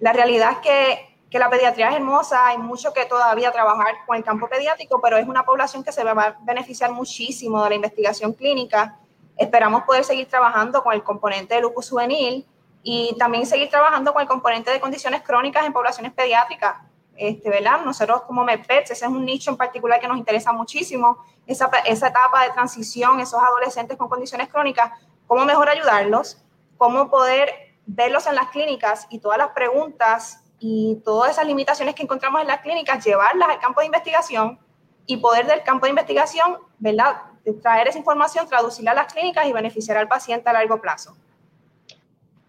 La 0.00 0.12
realidad 0.12 0.52
es 0.52 0.58
que, 0.58 1.15
que, 1.30 1.38
la 1.38 1.50
pediatría 1.50 1.90
es 1.90 1.96
hermosa, 1.96 2.46
hay 2.46 2.58
mucho 2.58 2.92
que 2.92 3.04
todavía 3.04 3.52
trabajar 3.52 3.94
con 4.06 4.16
el 4.16 4.24
campo 4.24 4.48
pediátrico, 4.48 5.00
pero 5.00 5.16
es 5.16 5.26
una 5.26 5.44
población 5.44 5.84
que 5.84 5.92
se 5.92 6.02
va 6.04 6.12
a 6.12 6.36
beneficiar 6.42 6.92
muchísimo 6.92 7.62
de 7.62 7.70
la 7.70 7.74
investigación 7.74 8.32
clínica. 8.32 8.98
Esperamos 9.36 9.82
poder 9.82 10.04
seguir 10.04 10.28
trabajando 10.28 10.82
con 10.82 10.92
el 10.94 11.02
componente 11.02 11.54
de 11.54 11.60
lupus 11.60 11.90
juvenil 11.90 12.46
y 12.82 13.14
también 13.18 13.44
seguir 13.46 13.68
trabajando 13.68 14.12
con 14.12 14.22
el 14.22 14.28
componente 14.28 14.70
de 14.70 14.80
condiciones 14.80 15.22
crónicas 15.22 15.66
en 15.66 15.72
poblaciones 15.72 16.12
pediátricas 16.12 16.76
este, 17.16 17.48
¿verdad? 17.48 17.80
Nosotros 17.84 18.22
como 18.22 18.44
MedPets, 18.44 18.90
ese 18.90 19.06
es 19.06 19.10
un 19.10 19.24
nicho 19.24 19.50
en 19.50 19.56
particular 19.56 20.00
que 20.00 20.08
nos 20.08 20.18
interesa 20.18 20.52
muchísimo, 20.52 21.18
esa, 21.46 21.70
esa 21.86 22.08
etapa 22.08 22.44
de 22.44 22.50
transición, 22.50 23.20
esos 23.20 23.40
adolescentes 23.42 23.96
con 23.96 24.08
condiciones 24.08 24.48
crónicas, 24.48 24.92
cómo 25.26 25.44
mejor 25.44 25.68
ayudarlos, 25.68 26.42
cómo 26.76 27.08
poder 27.08 27.76
verlos 27.86 28.26
en 28.26 28.34
las 28.34 28.48
clínicas 28.48 29.06
y 29.10 29.20
todas 29.20 29.38
las 29.38 29.48
preguntas 29.48 30.44
y 30.58 31.00
todas 31.04 31.32
esas 31.32 31.46
limitaciones 31.46 31.94
que 31.94 32.02
encontramos 32.02 32.40
en 32.40 32.48
las 32.48 32.60
clínicas, 32.60 33.04
llevarlas 33.04 33.48
al 33.48 33.58
campo 33.58 33.80
de 33.80 33.86
investigación 33.86 34.58
y 35.06 35.18
poder 35.18 35.46
del 35.46 35.62
campo 35.62 35.86
de 35.86 35.90
investigación, 35.90 36.58
¿verdad? 36.78 37.22
Traer 37.62 37.88
esa 37.88 37.98
información, 37.98 38.48
traducirla 38.48 38.92
a 38.92 38.94
las 38.94 39.12
clínicas 39.12 39.46
y 39.46 39.52
beneficiar 39.52 39.96
al 39.96 40.08
paciente 40.08 40.48
a 40.48 40.52
largo 40.52 40.80
plazo. 40.80 41.16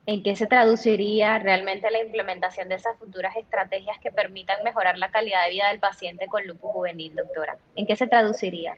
¿En 0.08 0.24
qué 0.24 0.38
se 0.38 0.48
traduciría 0.48 1.38
realmente 1.38 1.92
la 1.92 2.02
implementación 2.02 2.70
de 2.70 2.76
esas 2.76 2.98
futuras 2.98 3.36
estrategias 3.36 4.00
que 4.00 4.10
permitan 4.10 4.64
mejorar 4.64 4.98
la 4.98 5.12
calidad 5.12 5.44
de 5.44 5.52
vida 5.52 5.68
del 5.68 5.80
paciente 5.80 6.28
con 6.28 6.48
lupus 6.48 6.72
juvenil, 6.72 7.14
doctora? 7.14 7.58
¿En 7.76 7.86
qué 7.86 7.98
se 7.98 8.08
traduciría? 8.08 8.78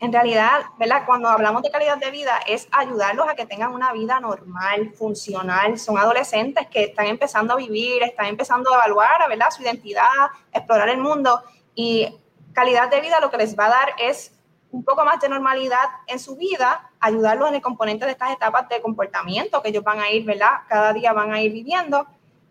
En 0.00 0.10
realidad, 0.10 0.62
¿verdad? 0.78 1.02
Cuando 1.04 1.28
hablamos 1.28 1.62
de 1.62 1.70
calidad 1.70 1.98
de 1.98 2.10
vida 2.10 2.40
es 2.46 2.66
ayudarlos 2.72 3.28
a 3.28 3.34
que 3.34 3.44
tengan 3.44 3.72
una 3.72 3.92
vida 3.92 4.18
normal, 4.18 4.94
funcional. 4.94 5.78
Son 5.78 5.98
adolescentes 5.98 6.66
que 6.68 6.84
están 6.84 7.06
empezando 7.06 7.52
a 7.52 7.56
vivir, 7.56 8.02
están 8.02 8.26
empezando 8.26 8.72
a 8.72 8.76
evaluar, 8.76 9.28
¿verdad? 9.28 9.50
Su 9.50 9.62
identidad, 9.62 10.30
explorar 10.52 10.88
el 10.88 10.98
mundo 10.98 11.42
y 11.74 12.18
calidad 12.54 12.88
de 12.88 13.02
vida 13.02 13.20
lo 13.20 13.30
que 13.30 13.36
les 13.36 13.58
va 13.58 13.66
a 13.66 13.68
dar 13.68 13.88
es 13.98 14.32
un 14.70 14.84
poco 14.84 15.04
más 15.04 15.20
de 15.20 15.28
normalidad 15.28 15.84
en 16.06 16.18
su 16.18 16.34
vida, 16.34 16.90
ayudarlos 16.98 17.50
en 17.50 17.56
el 17.56 17.60
componente 17.60 18.06
de 18.06 18.12
estas 18.12 18.32
etapas 18.32 18.70
de 18.70 18.80
comportamiento 18.80 19.60
que 19.60 19.68
ellos 19.68 19.84
van 19.84 20.00
a 20.00 20.10
ir, 20.10 20.24
¿verdad? 20.24 20.60
Cada 20.66 20.94
día 20.94 21.12
van 21.12 21.30
a 21.34 21.42
ir 21.42 21.52
viviendo. 21.52 22.06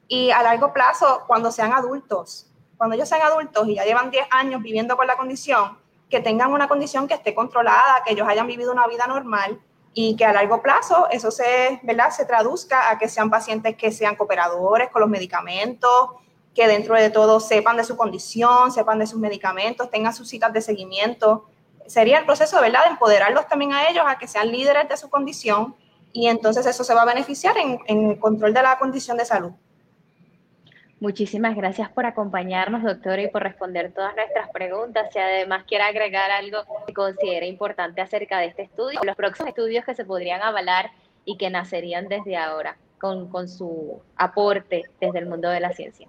Y 0.07 0.29
a 0.29 0.43
largo 0.43 0.71
plazo, 0.71 1.23
cuando 1.25 1.51
sean 1.51 1.73
adultos, 1.73 2.45
cuando 2.77 2.95
ellos 2.95 3.09
sean 3.09 3.23
adultos 3.23 3.67
y 3.67 3.75
ya 3.75 3.85
llevan 3.85 4.11
10 4.11 4.27
años 4.29 4.61
viviendo 4.61 4.95
con 4.95 5.07
la 5.07 5.17
condición, 5.17 5.78
que 6.09 6.19
tengan 6.19 6.51
una 6.51 6.67
condición 6.67 7.07
que 7.07 7.13
esté 7.13 7.33
controlada, 7.33 8.01
que 8.05 8.13
ellos 8.13 8.27
hayan 8.27 8.47
vivido 8.47 8.71
una 8.71 8.87
vida 8.87 9.05
normal 9.07 9.59
y 9.93 10.15
que 10.15 10.25
a 10.25 10.33
largo 10.33 10.61
plazo 10.61 11.07
eso 11.11 11.31
se, 11.31 11.79
¿verdad? 11.83 12.09
se 12.11 12.25
traduzca 12.25 12.89
a 12.89 12.97
que 12.97 13.07
sean 13.07 13.29
pacientes 13.29 13.75
que 13.75 13.91
sean 13.91 14.15
cooperadores 14.15 14.89
con 14.89 15.01
los 15.01 15.09
medicamentos, 15.09 16.11
que 16.55 16.67
dentro 16.67 16.95
de 16.95 17.09
todo 17.09 17.39
sepan 17.39 17.77
de 17.77 17.83
su 17.83 17.95
condición, 17.95 18.71
sepan 18.71 18.99
de 18.99 19.07
sus 19.07 19.19
medicamentos, 19.19 19.89
tengan 19.89 20.13
sus 20.13 20.27
citas 20.27 20.51
de 20.53 20.61
seguimiento 20.61 21.45
sería 21.89 22.19
el 22.19 22.25
proceso, 22.25 22.61
¿verdad?, 22.61 22.83
de 22.85 22.91
empoderarlos 22.91 23.47
también 23.47 23.73
a 23.73 23.89
ellos, 23.89 24.03
a 24.07 24.17
que 24.17 24.27
sean 24.27 24.51
líderes 24.51 24.87
de 24.87 24.95
su 24.95 25.09
condición 25.09 25.75
y 26.13 26.27
entonces 26.27 26.65
eso 26.65 26.83
se 26.83 26.93
va 26.93 27.01
a 27.01 27.05
beneficiar 27.05 27.57
en, 27.57 27.79
en 27.85 28.11
el 28.11 28.19
control 28.19 28.53
de 28.53 28.61
la 28.61 28.77
condición 28.77 29.17
de 29.17 29.25
salud. 29.25 29.51
Muchísimas 30.99 31.55
gracias 31.55 31.89
por 31.89 32.05
acompañarnos, 32.05 32.83
doctora, 32.83 33.21
y 33.21 33.29
por 33.29 33.41
responder 33.41 33.93
todas 33.93 34.15
nuestras 34.15 34.49
preguntas. 34.49 35.07
Si 35.13 35.19
además 35.19 35.63
quiere 35.65 35.85
agregar 35.85 36.29
algo 36.29 36.59
que 36.85 36.93
considere 36.93 37.47
importante 37.47 38.01
acerca 38.01 38.39
de 38.39 38.47
este 38.47 38.63
estudio, 38.63 38.99
los 39.03 39.15
próximos 39.15 39.49
estudios 39.49 39.85
que 39.85 39.95
se 39.95 40.03
podrían 40.03 40.41
avalar 40.41 40.91
y 41.23 41.37
que 41.37 41.49
nacerían 41.49 42.07
desde 42.07 42.35
ahora. 42.35 42.77
con, 42.99 43.29
con 43.29 43.47
su 43.47 44.01
aporte 44.17 44.83
desde 44.99 45.19
el 45.19 45.25
mundo 45.25 45.49
de 45.49 45.61
la 45.61 45.71
ciencia. 45.71 46.05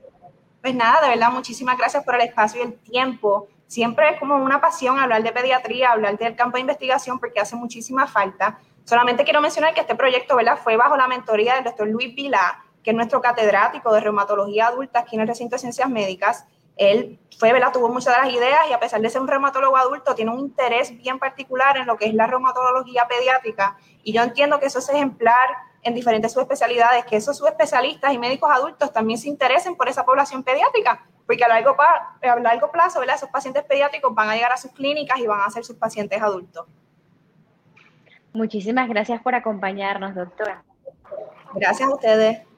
Pues 0.60 0.74
nada, 0.74 1.00
de 1.02 1.08
verdad, 1.10 1.30
muchísimas 1.30 1.78
gracias 1.78 2.04
por 2.04 2.16
el 2.16 2.22
espacio 2.22 2.60
y 2.60 2.66
el 2.66 2.74
tiempo. 2.74 3.48
Siempre 3.68 4.10
es 4.10 4.18
como 4.18 4.34
una 4.36 4.60
pasión 4.60 4.98
hablar 4.98 5.22
de 5.22 5.30
pediatría, 5.30 5.92
hablar 5.92 6.18
del 6.18 6.34
campo 6.34 6.56
de 6.56 6.62
investigación, 6.62 7.20
porque 7.20 7.38
hace 7.38 7.54
muchísima 7.54 8.08
falta. 8.08 8.58
Solamente 8.84 9.22
quiero 9.22 9.40
mencionar 9.40 9.72
que 9.72 9.80
este 9.82 9.94
proyecto 9.94 10.34
¿verdad? 10.34 10.58
fue 10.58 10.76
bajo 10.76 10.96
la 10.96 11.06
mentoría 11.06 11.54
del 11.54 11.64
doctor 11.64 11.86
Luis 11.86 12.12
Vilá, 12.14 12.64
que 12.82 12.90
es 12.90 12.96
nuestro 12.96 13.20
catedrático 13.20 13.92
de 13.92 14.00
reumatología 14.00 14.68
adulta 14.68 15.00
aquí 15.00 15.16
en 15.16 15.22
el 15.22 15.28
recinto 15.28 15.56
de 15.56 15.60
ciencias 15.60 15.88
médicas. 15.88 16.46
Él 16.76 17.18
fue, 17.38 17.52
¿verdad? 17.52 17.72
tuvo 17.72 17.88
muchas 17.88 18.16
de 18.16 18.22
las 18.22 18.34
ideas 18.34 18.60
y 18.70 18.72
a 18.72 18.80
pesar 18.80 19.00
de 19.00 19.10
ser 19.10 19.20
un 19.20 19.28
reumatólogo 19.28 19.76
adulto, 19.76 20.14
tiene 20.14 20.30
un 20.30 20.40
interés 20.40 20.96
bien 20.96 21.18
particular 21.18 21.76
en 21.76 21.86
lo 21.86 21.96
que 21.96 22.06
es 22.06 22.14
la 22.14 22.26
reumatología 22.26 23.06
pediátrica. 23.06 23.76
Y 24.02 24.12
yo 24.12 24.22
entiendo 24.22 24.58
que 24.58 24.66
eso 24.66 24.78
es 24.78 24.88
ejemplar 24.88 25.48
en 25.82 25.94
diferentes 25.94 26.32
subespecialidades, 26.32 27.04
que 27.04 27.16
esos 27.16 27.36
subespecialistas 27.36 28.12
y 28.12 28.18
médicos 28.18 28.50
adultos 28.50 28.92
también 28.92 29.18
se 29.18 29.28
interesen 29.28 29.76
por 29.76 29.88
esa 29.88 30.04
población 30.04 30.42
pediátrica, 30.42 31.06
porque 31.26 31.44
a 31.44 31.48
largo, 31.48 31.76
a 31.80 32.40
largo 32.40 32.70
plazo 32.70 33.00
¿verdad? 33.00 33.16
esos 33.16 33.30
pacientes 33.30 33.64
pediátricos 33.64 34.14
van 34.14 34.28
a 34.28 34.34
llegar 34.34 34.52
a 34.52 34.56
sus 34.56 34.72
clínicas 34.72 35.18
y 35.18 35.26
van 35.26 35.40
a 35.40 35.50
ser 35.50 35.64
sus 35.64 35.76
pacientes 35.76 36.20
adultos. 36.20 36.66
Muchísimas 38.32 38.88
gracias 38.88 39.20
por 39.22 39.34
acompañarnos, 39.34 40.14
doctora. 40.14 40.62
Gracias 41.54 41.88
a 41.88 41.94
ustedes. 41.94 42.49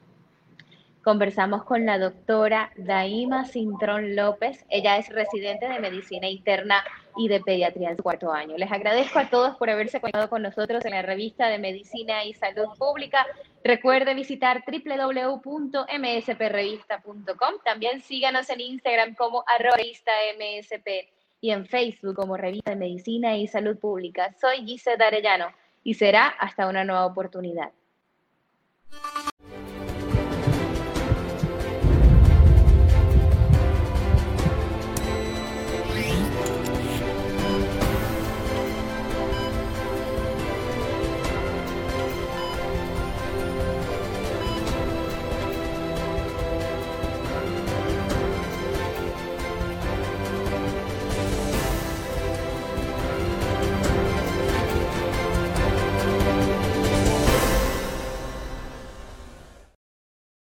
Conversamos 1.03 1.65
con 1.65 1.85
la 1.85 1.99
doctora 1.99 2.71
Daima 2.77 3.45
Cintrón 3.45 4.15
López. 4.15 4.65
Ella 4.69 4.99
es 4.99 5.09
residente 5.09 5.69
de 5.69 5.81
medicina 5.81 6.29
interna 6.29 6.85
y 7.17 7.27
de 7.27 7.41
pediatría 7.41 7.97
su 7.97 8.05
cuarto 8.05 8.33
año. 8.33 8.57
Les 8.57 8.71
agradezco 8.71 9.19
a 9.19 9.29
todos 9.29 9.57
por 9.57 9.69
haberse 9.69 10.01
conectado 10.01 10.31
con 10.31 10.43
nosotros 10.43 10.85
en 10.85 10.93
la 10.93 11.03
revista 11.03 11.49
de 11.49 11.59
Medicina 11.59 12.25
y 12.25 12.35
Salud 12.35 12.69
Pública. 12.79 13.27
Recuerde 13.65 14.15
visitar 14.15 14.63
www.msprevista.com. 14.65 17.55
También 17.65 18.01
síganos 18.01 18.49
en 18.49 18.61
Instagram 18.61 19.17
como 19.17 19.43
arroba 19.49 19.79
msp 19.79 20.89
y 21.41 21.51
en 21.51 21.67
Facebook 21.67 22.15
como 22.15 22.37
Revista 22.37 22.71
de 22.71 22.77
Medicina 22.77 23.37
y 23.37 23.49
Salud 23.49 23.77
Pública. 23.77 24.33
Soy 24.41 24.65
Gisela 24.65 25.09
Arellano 25.09 25.49
y 25.83 25.95
será 25.95 26.29
hasta 26.29 26.69
una 26.69 26.85
nueva 26.85 27.07
oportunidad. 27.07 27.73